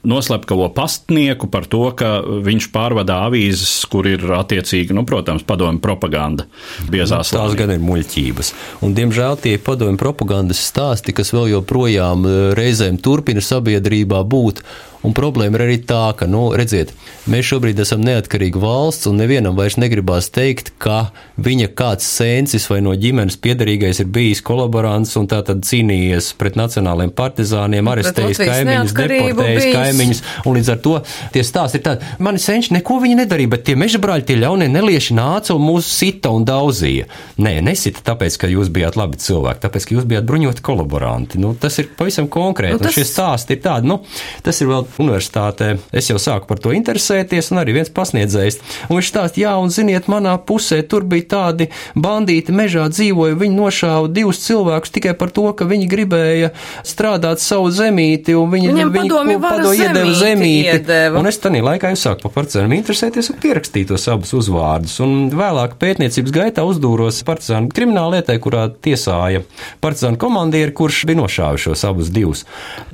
noslepkavo 0.07 0.69
pastnieku 0.73 1.49
par 1.51 1.67
to, 1.69 1.83
ka 1.99 2.13
viņš 2.23 2.69
pārvadā 2.73 3.19
avīzes, 3.27 3.73
kur 3.91 4.07
ir 4.09 4.23
attiecīgi, 4.39 4.95
nu, 4.95 5.03
protams, 5.05 5.43
padomi 5.45 5.83
propaganda 5.83 6.47
biezās. 6.89 7.33
Tās 7.35 7.53
gan 7.59 7.75
ir 7.75 7.83
muļķības. 7.83 8.53
Un, 8.87 8.95
diemžēl 8.97 9.37
tie 9.43 9.57
padomi 9.61 9.99
propagandas 10.01 10.63
stāsti, 10.71 11.13
kas 11.13 11.35
vēl 11.35 11.51
joprojām 11.57 12.25
eh, 12.25 12.39
reizēm 12.57 12.97
turpina 13.03 13.43
sabiedrībā 13.43 14.23
būt, 14.23 14.63
Un 15.01 15.15
problēma 15.17 15.57
ir 15.57 15.63
arī 15.65 15.77
tā, 15.89 16.11
ka, 16.13 16.27
nu, 16.29 16.51
redziet, 16.53 16.91
mēs 17.31 17.47
šobrīd 17.49 17.79
esam 17.81 18.03
neatkarīga 18.05 18.59
valsts, 18.61 19.07
un 19.09 19.17
nevienam 19.17 19.55
vairs 19.57 19.79
negribās 19.81 20.27
teikt, 20.29 20.75
ka 20.81 21.09
viņa 21.41 21.71
kāds 21.77 22.05
sēncis 22.05 22.67
vai 22.69 22.83
no 22.85 22.93
ģimenes 22.93 23.39
piedarīgais 23.41 24.03
ir 24.03 24.11
bijis 24.13 24.43
kolaborants 24.45 25.15
un 25.17 25.25
tā 25.31 25.39
tad 25.47 25.63
cīnījies 25.65 26.31
pret 26.37 26.59
nacionāliem 26.59 27.13
partizāniem, 27.17 27.89
arestējis 27.89 28.41
kaimiņus, 28.43 28.93
deportējis 28.99 29.63
bijis. 29.63 29.79
kaimiņus, 29.79 30.21
un 30.45 30.59
līdz 30.59 30.69
ar 30.75 30.83
to 30.85 30.93
tie 31.33 31.43
stāsti 31.49 31.81
ir 31.81 31.85
tādi, 31.87 32.13
mani 32.21 32.43
senči 32.45 32.75
neko 32.77 32.99
viņi 33.01 33.23
nedarīja, 33.23 33.53
bet 33.55 33.65
tie 33.71 33.77
mežabrāļi, 33.81 34.27
tie 34.29 34.37
ļaunie 34.37 34.69
nelieši 34.69 35.17
nāca 35.17 35.57
un 35.57 35.65
mūs 35.65 35.89
sita 35.89 36.29
un 36.29 36.45
daudzīja. 36.45 37.09
Nē, 37.41 37.55
nesita 37.65 38.05
tāpēc, 38.11 38.37
ka 38.37 38.51
jūs 38.53 38.69
bijāt 38.69 39.01
labi 39.01 39.17
cilvēki, 39.21 39.63
tāpēc, 39.65 39.89
ka 39.89 39.97
jūs 39.97 40.07
bijāt 40.13 40.29
bruņoti 40.29 40.65
kolaboranti. 40.65 41.41
Nu, 41.41 41.55
tas 41.57 41.81
ir 41.81 41.89
pavisam 41.97 42.29
konkrēti, 42.31 42.77
nu, 42.77 42.85
tas... 42.85 42.93
un 42.93 42.99
šie 42.99 43.09
stāsti 43.09 43.57
ir 43.57 43.65
tādi, 43.65 43.89
nu, 43.89 44.01
tas 44.45 44.61
ir 44.61 44.69
vēl 44.69 44.90
universitātē 44.99 45.75
es 45.95 46.09
jau 46.11 46.19
sāku 46.21 46.49
par 46.49 46.59
to 46.61 46.73
interesēties, 46.75 47.51
un 47.53 47.61
arī 47.61 47.77
viens 47.79 47.91
pasniedzējs. 47.93 48.59
Un 48.89 48.99
viņš 48.99 49.11
stāsta, 49.11 49.41
jā, 49.43 49.53
un 49.61 49.71
ziniet, 49.73 50.09
manā 50.11 50.35
pusē 50.37 50.81
tur 50.87 51.05
bija 51.07 51.29
tādi 51.35 51.69
bandīti 51.95 52.55
mežā 52.55 52.87
dzīvoja, 52.91 53.37
viņi 53.39 53.57
nošāva 53.57 54.11
divus 54.11 54.41
cilvēkus 54.45 54.93
tikai 54.95 55.15
par 55.17 55.31
to, 55.35 55.47
ka 55.55 55.67
viņi 55.69 55.89
gribēja 55.91 56.51
strādāt 56.87 57.43
savu 57.43 57.71
zemīti, 57.73 58.35
un 58.37 58.51
viņi, 58.51 58.71
Viņam 58.71 58.93
viņi 58.95 59.11
padomi 59.11 59.37
padomi 59.41 59.81
iedeva 59.81 60.15
zemīti. 60.17 60.75
Iedeva. 60.75 61.19
Un 61.21 61.29
es 61.29 61.39
tanī 61.41 61.61
laikā 61.65 61.91
jau 61.93 61.99
sāku 62.05 62.25
par 62.25 62.35
partizāniem 62.39 62.79
interesēties 62.79 63.31
un 63.33 63.39
pierakstīt 63.41 63.91
tos 63.91 64.07
abus 64.11 64.33
uzvārdus. 64.37 64.97
Un 65.03 65.29
vēlāk 65.33 65.77
pētniecības 65.81 66.35
gaitā 66.35 66.65
uzdūros 66.67 67.21
partizānu 67.27 67.71
krimināla 67.73 68.19
lietai, 68.19 68.37
kurā 68.43 68.67
tiesāja 68.71 69.43
partizānu 69.83 70.19
komandieri, 70.21 70.73
kurš 70.75 71.03
bija 71.09 71.21
nošāvis 71.21 71.67
šos 71.67 71.85
abus 71.89 72.11
divus. 72.13 72.45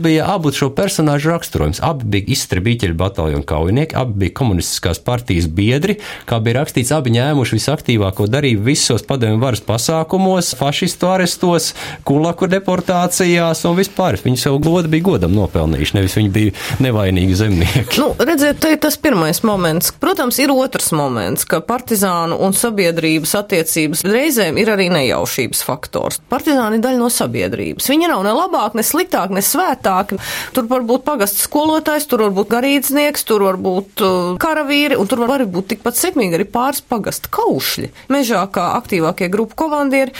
Bija 0.02 0.28
abu 0.34 0.52
šo 0.56 0.72
personāžu 0.78 1.34
raksturojums 1.34 1.82
abi 1.88 2.08
bija 2.18 2.32
izstribīķeļu 2.36 2.96
bataljonu 2.98 3.46
kaujinieki, 3.48 3.96
abi 3.98 4.24
bija 4.24 4.36
komunistiskās 4.38 5.00
partijas 5.04 5.48
biedri, 5.48 5.98
kā 6.28 6.40
bija 6.44 6.60
rakstīts, 6.60 6.92
abi 6.96 7.14
ņēmuši 7.16 7.58
visaktīvāko 7.58 8.28
darību 8.32 8.66
visos 8.68 9.06
padomju 9.08 9.40
varas 9.42 9.64
pasākumos, 9.66 10.54
fašistu 10.60 11.10
arestos, 11.12 11.72
kulaku 12.08 12.50
deportācijās 12.52 13.64
un 13.70 13.78
vispār. 13.80 14.20
Viņi 14.24 14.42
savu 14.42 14.60
godu 14.64 14.92
bija 14.92 15.06
godam 15.08 15.36
nopelnījuši, 15.38 15.98
nevis 15.98 16.18
viņi 16.20 16.34
bija 16.36 16.56
nevainīgi 16.84 17.38
zemnieki. 17.40 18.02
Nu, 18.02 18.12
redziet, 18.20 18.60
te 18.64 18.74
ir 18.76 18.82
tas 18.84 19.00
pirmais 19.02 19.42
moments. 19.48 19.94
Protams, 20.02 20.40
ir 20.44 20.52
otrs 20.54 20.92
moments, 20.96 21.48
ka 21.48 21.62
partizānu 21.66 22.38
un 22.44 22.56
sabiedrības 22.58 23.36
attiecības 23.40 24.04
reizēm 24.08 24.60
ir 24.60 24.74
arī 24.74 24.90
nejaušības 24.94 25.64
faktors. 25.68 26.20
Partizāni 26.32 26.80
ir 26.80 26.86
daļa 26.86 27.02
no 27.02 27.10
sabiedrības. 27.14 27.90
Viņi 27.92 28.12
nav 28.12 28.26
ne 28.28 28.36
labāk, 28.36 28.76
ne 28.78 28.86
sliktāk, 28.86 29.34
ne 29.34 29.44
svētāk. 29.46 30.16
Tur 30.56 30.68
var 30.70 30.86
būt 30.88 31.06
pagasts 31.08 31.46
skolotāji 31.48 31.77
skolotājs, 31.78 32.08
tur 32.10 32.24
var 32.26 32.32
būt 32.34 32.50
garīdznieks, 32.50 33.24
tur 33.28 33.44
var 33.46 33.58
būt 33.62 34.02
uh, 34.02 34.38
karavīri, 34.42 34.98
un 34.98 35.08
tur 35.08 35.28
var 35.28 35.44
būt 35.46 35.76
tikpat 35.76 35.96
sekmīgi 35.96 36.34
arī 36.34 36.46
pāris 36.50 36.82
pagasta 36.82 37.30
kaušļi. 37.30 37.92
Mežā 38.10 38.48
kā 38.50 38.74
aktīvākie 38.80 39.30
grupu 39.30 39.56
komandieri. 39.56 40.12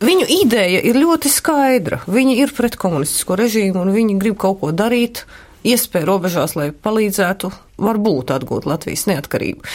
Viņu 0.00 0.26
ideja 0.30 0.80
ir 0.80 0.96
ļoti 0.96 1.28
skaidra. 1.28 2.00
Viņi 2.06 2.38
ir 2.40 2.54
pret 2.54 2.78
komunistisko 2.78 3.36
režīmu 3.36 3.82
un 3.82 3.90
viņi 3.92 4.18
grib 4.20 4.38
kaut 4.38 4.60
ko 4.62 4.70
darīt 4.72 5.26
iespēja 5.66 6.06
robežās, 6.08 6.54
lai 6.56 6.70
palīdzētu 6.70 7.50
varbūt 7.82 8.30
atgūt 8.32 8.68
Latvijas 8.70 9.08
neatkarību. 9.10 9.66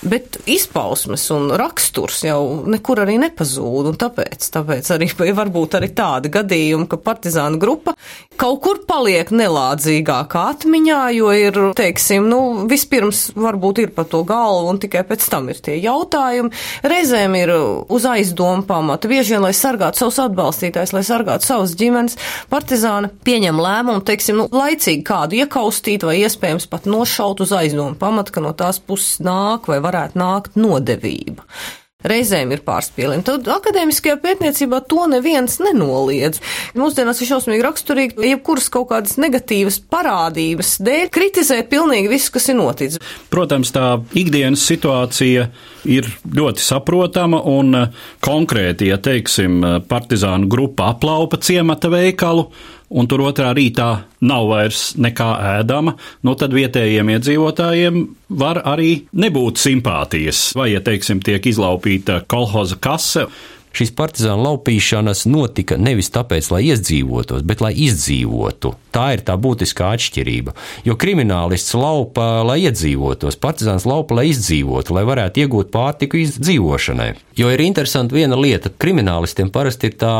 Bet 0.00 0.38
izpausmes 0.48 1.26
un 1.34 1.50
raksturs 1.60 2.22
jau 2.24 2.40
nekur 2.70 3.02
arī 3.02 3.18
nepazūd, 3.20 3.90
un 3.90 3.98
tāpēc, 4.00 4.46
tāpēc 4.54 4.86
arī 4.94 5.10
varbūt 5.40 5.76
arī 5.76 5.90
tādi 5.92 6.32
gadījumi, 6.32 6.88
ka 6.88 6.96
partizāna 7.04 7.60
grupa 7.60 7.92
kaut 8.40 8.62
kur 8.64 8.78
paliek 8.88 9.28
nelādzīgākā 9.34 10.44
atmiņā, 10.54 11.00
jo 11.12 11.32
ir, 11.36 11.58
teiksim, 11.76 12.24
nu, 12.30 12.40
vispirms 12.70 13.26
varbūt 13.36 13.82
ir 13.82 13.92
pa 13.92 14.06
to 14.08 14.22
galvu, 14.24 14.70
un 14.72 14.80
tikai 14.80 15.02
pēc 15.04 15.26
tam 15.28 15.50
ir 15.52 15.60
tie 15.60 15.76
jautājumi. 15.82 16.48
Reizēm 16.88 17.36
ir 17.36 17.52
uz 17.52 18.06
aizdomu 18.08 18.64
pamata, 18.68 19.10
bieži 19.10 19.36
vien, 19.36 19.44
lai 19.44 19.52
sargātu 19.56 20.00
savus 20.00 20.22
atbalstītājus, 20.24 20.94
lai 20.96 21.04
sargātu 21.04 21.50
savas 21.50 21.76
ģimenes, 21.76 22.16
partizāna 22.48 23.12
pieņem 23.28 23.60
lēmumu, 23.60 24.04
teiksim, 24.08 24.40
nu, 24.40 24.48
laicīgi 24.48 25.04
kādu 25.04 25.42
iekaustīt 25.42 26.08
vai 26.08 26.16
iespējams 26.22 26.70
pat 26.72 26.88
nošaut 26.88 27.44
uz 27.44 27.52
aizdomu 27.60 28.00
pamata, 28.00 28.32
ka 28.32 28.44
no 28.44 28.54
tās 28.56 28.80
puses 28.80 29.20
nāk 29.20 29.68
vai 29.68 29.82
var 29.84 29.89
varētu 29.90 30.22
nākt 30.24 30.58
nodevība. 30.60 31.44
Reizēm 32.00 32.54
ir 32.54 32.62
pārspīlējumi. 32.64 33.24
Tad 33.26 33.48
akadēmiskajā 33.52 34.16
pētniecībā 34.22 34.78
to 34.88 35.04
neviens 35.12 35.58
nenoliedz. 35.60 36.40
Mūsdienās 36.80 37.20
ir 37.20 37.28
šausmīgi 37.28 37.66
raksturīgi, 37.66 38.24
jebkuras 38.30 38.70
kaut 38.72 38.88
kādas 38.94 39.18
negatīvas 39.20 39.76
parādības 39.92 40.78
dēļ 40.86 41.12
kritizēt 41.12 41.68
pilnīgi 41.72 42.08
visu, 42.08 42.32
kas 42.32 42.48
ir 42.48 42.56
noticis. 42.56 43.04
Protams, 43.32 43.74
tā 43.76 43.98
ikdienas 44.16 44.64
situācija 44.70 45.50
ir 45.92 46.08
ļoti 46.24 46.64
saprotama 46.64 47.42
un 47.52 47.76
konkrēti, 48.24 48.88
ja 48.94 48.96
teiksim, 48.96 49.60
partizānu 49.90 50.48
grupa 50.48 50.94
aplaupa 50.94 51.36
ciemata 51.44 51.92
veikalu 51.92 52.48
un 52.90 53.06
tur 53.10 53.22
otrā 53.28 53.52
rītā 53.56 53.90
nav 54.26 54.48
vairs 54.50 54.90
nekā 55.00 55.30
ēdama, 55.60 55.94
nu 56.26 56.34
tad 56.38 56.56
vietējiem 56.56 57.14
iedzīvotājiem 57.16 58.02
var 58.42 58.62
arī 58.66 58.92
nebūt 59.12 59.62
simpātijas. 59.62 60.50
Vai, 60.58 60.72
ja 60.74 60.82
teiksim, 60.84 61.22
tiek 61.24 61.46
izlaupīta 61.52 62.22
kolhoza 62.30 62.78
kase, 62.82 63.28
Šīs 63.70 63.92
partizānu 63.94 64.42
laupīšanas 64.42 65.28
notika 65.30 65.76
nevis 65.78 66.10
tāpēc, 66.10 66.48
lai 66.50 66.64
izdzīvotos, 66.72 67.44
bet 67.46 67.60
lai 67.62 67.70
izdzīvotu. 67.84 68.72
Tā 68.90 69.04
ir 69.14 69.22
tā 69.26 69.36
būtiskā 69.38 69.92
atšķirība. 69.94 70.56
Jo 70.88 70.96
kriminālists 70.98 71.76
laupa, 71.78 72.42
lai 72.46 72.58
iedzīvotos, 72.64 73.38
partizāns 73.38 73.86
laupa, 73.86 74.18
lai 74.18 74.26
izdzīvotu, 74.32 74.96
lai 74.96 75.06
varētu 75.06 75.44
iegūt 75.44 75.70
pārtiku 75.70 76.18
izdzīvošanai. 76.18 77.12
Jo 77.38 77.52
ir 77.54 77.62
interesanti 77.62 78.18
viena 78.18 78.38
lieta, 78.40 78.74
kriminālistiem 78.74 79.54
parasti 79.54 79.92
ir 79.92 79.96
tā 80.02 80.16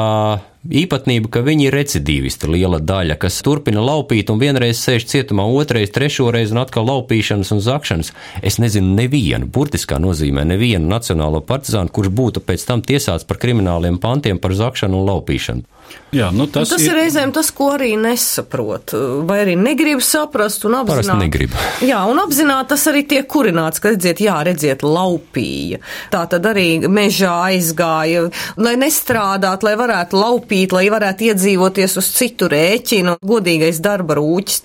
īpatnība, 0.68 1.30
ka 1.32 1.40
viņi 1.44 1.68
ir 1.68 1.74
recidīvisti 1.74 2.50
liela 2.50 2.80
daļa, 2.84 3.16
kas 3.20 3.40
turpina 3.44 3.80
laupīt 3.80 4.30
un 4.32 4.40
vienreiz 4.42 4.80
sēž 4.82 5.06
cietumā, 5.08 5.46
otrreiz, 5.48 5.92
trešoreiz 5.94 6.52
un 6.52 6.60
atkal 6.60 6.84
laupīšanas 6.90 7.52
un 7.56 7.62
zakšanas. 7.64 8.12
Es 8.44 8.60
nezinu 8.60 8.92
nevienu, 8.98 9.48
burtiskā 9.48 10.00
nozīmē 10.02 10.44
nevienu 10.44 10.90
nacionālo 10.90 11.40
partizānu, 11.40 11.88
kurš 11.88 12.12
būtu 12.12 12.44
pēc 12.44 12.66
tam 12.68 12.84
tiesāts 12.84 13.24
par 13.24 13.40
krimināliem 13.40 13.96
pantiem 14.02 14.38
par 14.38 14.52
zakšanu 14.56 15.00
un 15.00 15.08
laupīšanu. 15.08 15.64
Jā, 16.10 16.32
nu 16.34 16.48
tas, 16.50 16.72
tas 16.72 16.82
ir, 16.82 16.90
ir 16.90 16.96
reizēm 17.04 17.30
tas, 17.30 17.52
ko 17.54 17.68
arī 17.76 17.92
nesaprot, 18.00 18.96
vai 19.28 19.36
arī 19.44 19.54
negrib 19.54 20.00
saprast 20.02 20.64
un 20.66 20.74
apzināt. 20.80 21.20
Negrib. 21.22 21.54
Jā, 21.90 22.00
un 22.10 22.18
apzināt 22.18 22.72
tas 22.72 22.82
arī 22.90 23.04
tiek 23.06 23.28
kurināts, 23.30 23.78
ka 23.82 23.92
redziet, 23.92 24.18
jā, 24.24 24.34
redziet, 24.46 24.82
laupīja. 24.82 25.78
Tā 26.10 26.24
tad 26.32 26.48
arī 26.50 26.88
mežā 26.90 27.36
aizgāja, 27.52 28.24
lai 28.58 28.74
nestrādāt, 28.80 29.62
lai 29.66 29.76
varētu 29.78 30.18
laupīt, 30.18 30.74
lai 30.74 30.88
varētu 30.90 31.28
iedzīvoties 31.30 31.94
uz 32.02 32.10
citu 32.16 32.50
rēķinu, 32.50 33.16
godīgais 33.22 33.78
darba 33.82 34.18
rūķis. 34.18 34.64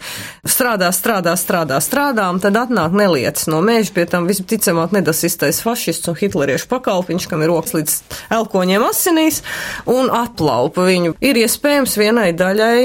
Strādā, 0.49 0.89
strādā, 0.95 1.35
strādā, 1.37 1.77
strādā, 1.81 2.27
un 2.33 2.41
tad 2.41 2.57
atnāk 2.57 2.97
neliec 2.97 3.45
no 3.51 3.61
meža, 3.65 3.93
pie 3.93 4.07
tam 4.09 4.25
visticamāk 4.29 4.97
nedasistais 4.97 5.61
fašists 5.65 6.09
un 6.09 6.17
hitleriešu 6.17 6.69
pakalpiņš, 6.73 7.29
kam 7.29 7.45
ir 7.45 7.53
rokas 7.53 7.77
līdz 7.77 7.95
elkoņiem 8.39 8.89
asinīs, 8.89 9.41
un 9.89 10.09
aplaupa 10.13 10.85
viņu 10.89 11.14
ir 11.23 11.39
iespējams 11.43 11.97
vienai 11.99 12.29
daļai 12.37 12.79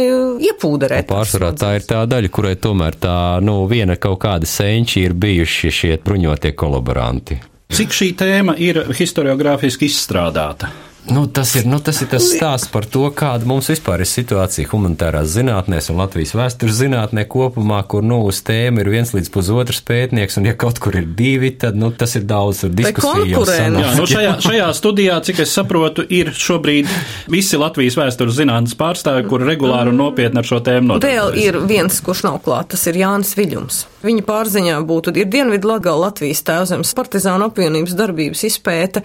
iepūderēt. 0.51 1.09
Pārsvarā 1.11 1.53
tā 1.59 1.75
ir 1.79 1.87
tā 1.89 2.03
daļa, 2.11 2.33
kurai 2.35 2.57
tomēr 2.61 2.99
tā, 3.01 3.17
nu, 3.45 3.63
viena 3.71 3.97
kaut 4.01 4.21
kāda 4.27 4.49
senči 4.49 5.05
ir 5.07 5.17
bijuši 5.19 5.73
šie 5.81 5.97
bruņotie 6.05 6.55
kolaboranti. 6.59 7.41
Cik 7.71 7.93
šī 7.95 8.13
tēma 8.19 8.57
ir 8.59 8.83
historiogrāfiski 8.91 9.87
izstrādāta? 9.87 10.73
Nu, 11.11 11.27
tas, 11.27 11.55
ir, 11.59 11.67
nu, 11.67 11.81
tas 11.83 11.99
ir 12.05 12.09
tas 12.11 12.23
stāsts 12.31 12.71
par 12.71 12.85
to, 12.87 13.03
kāda 13.17 13.47
mums 13.49 13.67
vispār 13.73 14.05
ir 14.05 14.09
situācija 14.09 14.71
humanitārās 14.71 15.33
zinātnēs 15.35 15.91
un 15.91 15.99
Latvijas 15.99 16.37
vēstures 16.39 16.77
zinātnē 16.79 17.25
kopumā, 17.31 17.81
kur 17.91 18.05
nu, 18.07 18.21
uz 18.31 18.39
tēmu 18.47 18.85
ir 18.85 18.91
viens 18.93 19.11
līdz 19.17 19.33
pusotrs 19.35 19.83
pētnieks, 19.87 20.39
un 20.39 20.47
ja 20.47 20.55
kaut 20.55 20.79
kur 20.83 20.95
ir 21.01 21.09
divi, 21.19 21.51
tad 21.51 21.79
nu, 21.79 21.91
tas 21.91 22.15
ir 22.15 22.29
daudz 22.31 22.63
diskusiju. 22.69 23.43
Jā, 23.51 23.91
nu, 23.99 24.07
šajā, 24.07 24.37
šajā 24.45 24.71
studijā, 24.79 25.19
cik 25.27 25.43
es 25.43 25.55
saprotu, 25.59 26.07
ir 26.07 26.31
šobrīd 26.37 26.91
visi 27.33 27.59
Latvijas 27.59 27.99
vēstures 27.99 28.39
zinātnes 28.39 28.79
pārstāvi, 28.79 29.27
kur 29.31 29.43
regulāri 29.47 29.91
un 29.91 29.99
nopietni 30.05 30.43
ar 30.43 30.47
šo 30.47 30.63
tēmu 30.63 30.95
nodarbojas. 30.95 31.35
Vēl 31.35 31.43
ir 31.43 31.59
viens, 31.67 31.99
kurš 32.07 32.23
nav 32.29 32.39
klāt, 32.47 32.71
tas 32.77 32.87
ir 32.87 33.03
Jānis 33.03 33.35
Viļums. 33.39 33.83
Viņa 34.01 34.25
pārziņā 34.25 34.79
būtu 34.89 35.13
ir 35.21 35.29
Dienvidu 35.29 35.69
Latgala 35.69 36.07
Latvijas 36.07 36.41
tēvzemes 36.47 36.95
partizānu 36.97 37.51
apvienības 37.51 37.93
darbības 37.99 38.47
izpēta. 38.49 39.03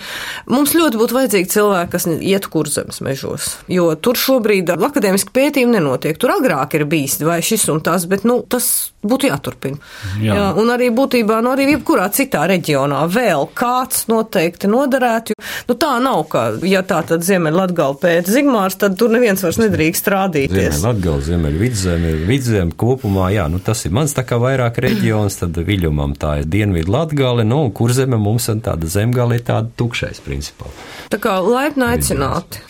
Mums 0.47 0.71
ļoti 0.77 1.01
būtu 1.01 1.17
vajadzīgi 1.17 1.51
cilvēki, 1.51 1.94
kas 1.95 2.07
iet 2.19 2.49
kurzemes 2.51 3.01
mežos, 3.05 3.55
jo 3.71 3.87
tur 3.95 4.19
šobrīd 4.19 4.73
akadēmiski 4.75 5.33
pētījumi 5.35 5.77
nenotiek. 5.77 6.19
Tur 6.19 6.35
agrāk 6.35 6.75
ir 6.75 6.87
bijis 6.89 7.21
vai 7.23 7.39
šis 7.45 7.69
un 7.71 7.81
tas, 7.85 8.07
bet 8.11 8.27
nu, 8.27 8.41
tas 8.43 8.91
būtu 9.05 9.29
jāturpina. 9.29 9.79
Jā. 10.21 10.35
Jā, 10.35 10.47
un 10.59 10.71
arī 10.73 10.89
būtībā, 10.95 11.39
nu 11.45 11.53
arī 11.53 11.69
jebkurā 11.73 12.07
citā 12.15 12.45
reģionā 12.51 13.03
vēl 13.11 13.47
kāds 13.57 14.05
noteikti 14.11 14.69
noderētu. 14.71 15.35
Nu 15.69 15.77
tā 15.79 15.95
nav, 16.03 16.25
ka, 16.31 16.45
ja 16.65 16.83
tā 16.85 17.01
tad 17.07 17.25
Ziemeļ 17.25 17.59
Latgala 17.61 17.97
pēc 18.01 18.29
Zigmārs, 18.31 18.77
tad 18.81 18.97
tur 18.99 19.13
neviens 19.13 19.41
vairs 19.45 19.59
nedrīkst 19.61 20.09
rādīties. 20.11 20.75
Ziemeļ 20.75 20.85
Latgala, 20.89 21.23
Ziemeļ 21.29 21.59
Vidzeme, 21.61 22.13
Vidzeme 22.29 22.75
kopumā, 22.77 23.29
jā, 23.35 23.47
nu 23.51 23.61
tas 23.63 23.85
ir 23.87 23.95
mans 23.95 24.13
tā 24.15 24.25
kā 24.27 24.39
vairāk 24.41 24.79
reģions, 24.85 25.39
tad 25.41 25.57
Viļumam 25.65 26.15
tā 26.19 26.39
ir 26.41 26.49
Dienvidu 26.51 26.93
Latgale, 26.93 27.45
nu, 27.47 27.63
kur 27.75 27.93
zeme 27.95 28.19
mums 28.21 28.49
ir 28.51 28.61
tāda 28.65 28.89
zemgale, 28.89 29.39
ir 29.39 29.45
tāda 29.47 29.71
tukšais 29.79 30.21
principā. 30.25 30.69
Tā 31.11 31.19
kā 31.21 31.37
laipni 31.43 31.85
aicināti. 31.87 32.61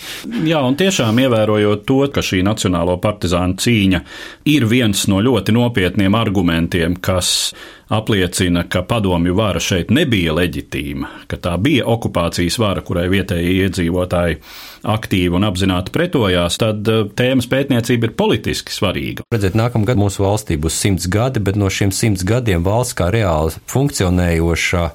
Jā, 0.48 0.62
un 0.66 0.78
tiešām 0.80 1.20
ievērojot 1.26 1.86
to, 1.88 2.02
ka 2.14 2.24
šī 2.26 2.42
Nacionālo 2.46 2.98
partizānu 3.02 3.58
cīņa 3.62 4.02
ir 4.52 4.68
viens 4.70 5.06
no 5.12 5.22
ļoti 5.24 5.56
nopietniem 5.56 6.18
argumentiem, 6.26 6.98
kas 7.02 7.54
apliecina, 7.90 8.64
ka 8.70 8.82
padomju 8.82 9.36
vara 9.36 9.60
šeit 9.62 9.92
nebija 9.94 10.34
leģitīma, 10.36 11.10
ka 11.30 11.38
tā 11.42 11.56
bija 11.62 11.86
okupācijas 11.90 12.58
vara, 12.62 12.82
kurai 12.86 13.06
vietējie 13.12 13.66
iedzīvotāji 13.66 14.40
aktīvi 14.86 15.38
un 15.38 15.46
apzināti 15.48 15.94
pretojās, 15.94 16.58
tad 16.62 16.88
eh, 16.90 17.06
tēmas 17.18 17.50
pētniecība 17.52 18.10
ir 18.10 18.16
politiski 18.18 18.74
svarīga. 18.74 19.26
Redziet, 19.34 19.58
nākamgad 19.58 20.00
mūsu 20.00 20.26
valstī 20.26 20.58
būs 20.62 20.78
simts 20.82 21.10
gadi, 21.12 21.42
bet 21.44 21.60
no 21.60 21.70
šiem 21.70 21.94
simts 21.96 22.26
gadiem 22.26 22.66
valsts 22.66 22.98
kā 22.98 23.10
reāli 23.14 23.56
funkcionējoša 23.72 24.86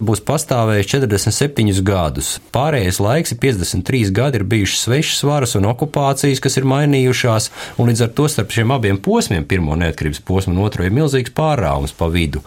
būs 0.00 0.22
pastāvējuši 0.24 0.92
47 0.96 1.82
gadus. 1.84 2.32
Pārējais 2.54 3.00
laiks 3.04 3.34
ir 3.34 3.40
53 3.42 4.12
gadi, 4.16 4.40
ir 4.40 4.46
bijušas 4.48 4.84
svešas 4.86 5.24
varas 5.28 5.56
un 5.58 5.68
okupācijas, 5.68 6.40
kas 6.40 6.56
ir 6.56 6.68
mainījušās, 6.68 7.50
un 7.80 7.90
līdz 7.90 8.06
ar 8.06 8.14
to 8.16 8.28
starp 8.32 8.54
šiem 8.54 8.72
abiem 8.76 9.00
posmiem, 9.02 9.44
pirmo 9.48 9.76
neatkarības 9.80 10.22
posmu 10.24 10.56
un 10.56 10.62
otro, 10.64 10.86
ir 10.86 10.96
milzīgs 10.96 11.34
pārāvums 11.36 11.96
pa 11.96 12.08
vidu. 12.12 12.29
sentido. 12.30 12.42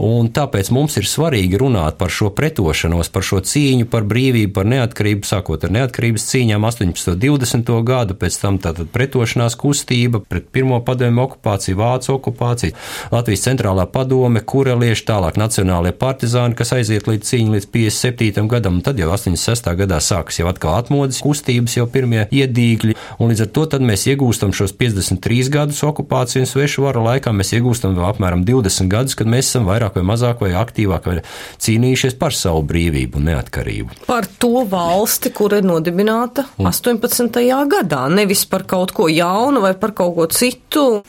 Un 0.00 0.26
tāpēc 0.34 0.72
mums 0.74 0.96
ir 0.98 1.06
svarīgi 1.06 1.58
runāt 1.60 1.98
par 2.00 2.10
šo 2.10 2.32
pretošanos, 2.34 3.10
par 3.14 3.22
šo 3.22 3.38
cīņu 3.46 3.86
par 3.90 4.02
brīvību, 4.10 4.50
par 4.56 4.66
neatkarību, 4.66 5.22
sākot 5.28 5.66
ar 5.66 5.70
neatkarības 5.74 6.24
cīņām 6.32 6.66
18. 6.66 7.12
un 7.12 7.20
20. 7.22 7.70
gadu, 7.86 8.16
pēc 8.18 8.38
tam 8.42 8.58
tātad 8.58 8.90
pretošanās 8.90 9.54
kustība 9.60 10.18
pret 10.18 10.48
pirmo 10.54 10.80
padomju 10.82 11.22
okupāciju, 11.28 11.78
Vācu 11.78 12.14
okupāciju, 12.16 12.74
Latvijas 13.14 13.44
centrālā 13.46 13.86
padome, 13.90 14.42
kurelieši, 14.42 15.06
tālāk 15.06 15.38
nacionālie 15.38 15.94
partizāni, 15.94 16.58
kas 16.58 16.74
aiziet 16.74 17.06
līdz 17.10 17.30
cīņai 17.30 17.54
līdz 17.54 17.70
57. 17.76 18.48
gadam, 18.50 18.80
un 18.80 18.84
tad 18.86 18.98
jau 18.98 19.12
86. 19.14 19.70
gadā 19.78 20.00
sākas 20.02 20.40
jau 20.40 20.50
atkal 20.50 20.74
atmodas 20.80 21.22
kustības, 21.22 21.78
jau 21.78 21.86
pirmie 21.90 22.26
iedīgļi, 22.34 22.98
un 23.22 23.30
līdz 23.30 23.46
ar 23.46 23.52
to 23.54 23.66
tad 23.76 23.86
mēs 23.86 24.08
iegūstam 24.10 24.54
šos 24.56 24.74
53 24.80 25.54
gadus 25.54 25.84
okupāciju 25.86 26.42
un 26.42 26.50
svešu 26.50 26.88
varu 26.88 27.06
laikā, 27.06 27.30
mēs 27.30 27.54
iegūstam 27.54 27.98
apmēram 28.10 28.42
20 28.48 28.90
gadus, 28.90 29.18
kad 29.18 29.30
mēs 29.30 29.52
esam 29.52 29.68
vairāk 29.70 29.83
vairāk 29.84 29.98
vai 29.98 30.04
mazāk 30.08 30.40
vai 30.40 30.52
aktīvāk 30.56 31.06
vai 31.06 31.22
cīnījušies 31.60 32.16
par 32.18 32.32
savu 32.32 32.62
brīvību 32.64 33.20
un 33.20 33.28
neatkarību. 33.30 34.04
Par 34.06 34.26
to 34.38 34.64
valsti, 34.68 35.32
kur 35.34 35.54
ir 35.54 35.64
nodibināta 35.64 36.46
un. 36.58 36.68
18. 36.68 37.30
gadā, 37.68 38.08
nevis 38.08 38.44
par 38.46 38.64
kaut 38.64 38.92
ko 38.92 39.08
jaunu 39.08 39.60
vai 39.60 39.74
par 39.74 39.92
kaut 39.92 40.14
ko 40.16 40.26
citu. 40.26 41.02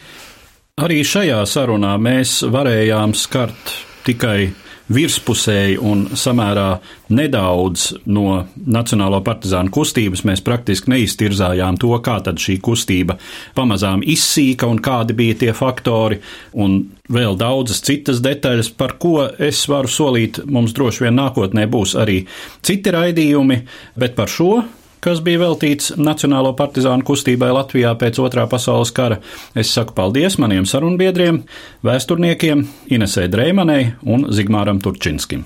Arī 0.76 1.04
šajā 1.08 1.40
sarunā 1.48 1.96
mēs 1.98 2.44
varējām 2.52 3.16
skart 3.16 3.76
tikai 4.06 4.52
virspusēji 4.94 5.78
un 5.82 6.04
samērā 6.18 6.68
nedaudz 7.16 7.88
no 8.06 8.44
Nacionālo 8.66 9.22
partizānu 9.26 9.74
kustības 9.74 10.26
mēs 10.28 10.44
praktiski 10.46 10.92
neiztirzājām 10.94 11.80
to, 11.82 11.92
kā 12.06 12.20
tad 12.26 12.42
šī 12.42 12.60
kustība 12.64 13.18
pamazām 13.58 14.04
izsīka 14.06 14.70
un 14.70 14.82
kādi 14.84 15.18
bija 15.18 15.40
tie 15.42 15.52
faktori, 15.58 16.20
un 16.54 16.78
vēl 17.10 17.38
daudzas 17.40 17.82
citas 17.86 18.22
detaļas, 18.26 18.72
par 18.78 18.98
ko 19.02 19.28
es 19.40 19.66
varu 19.72 19.92
solīt, 19.92 20.42
mums 20.46 20.74
droši 20.78 21.08
vien 21.08 21.18
nākotnē 21.18 21.68
būs 21.72 21.98
arī 22.02 22.22
citi 22.66 22.94
raidījumi, 22.94 23.62
bet 23.98 24.18
par 24.18 24.32
šo 24.32 24.64
kas 25.06 25.22
bija 25.22 25.44
veltīts 25.44 25.94
Nacionālo 26.02 26.56
partizānu 26.58 27.06
kustībai 27.06 27.52
Latvijā 27.54 27.94
pēc 28.02 28.20
otrā 28.24 28.48
pasaules 28.50 28.94
kara. 28.96 29.20
Es 29.54 29.74
saku 29.76 29.94
paldies 29.98 30.40
maniem 30.42 30.66
sarunbiedriem, 30.66 31.44
vēsturniekiem 31.86 32.66
Inesē 32.96 33.28
Dreimanai 33.30 33.94
un 34.02 34.26
Zigmāram 34.34 34.82
Turčinskim. 34.82 35.46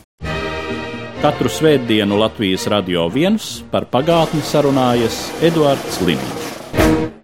Katru 1.20 1.52
svētdienu 1.52 2.16
Latvijas 2.22 2.70
radio 2.72 3.10
viens 3.12 3.58
par 3.74 3.90
pagātni 3.92 4.40
sarunājas 4.40 5.26
Eduards 5.44 6.00
Liniņš. 6.08 7.19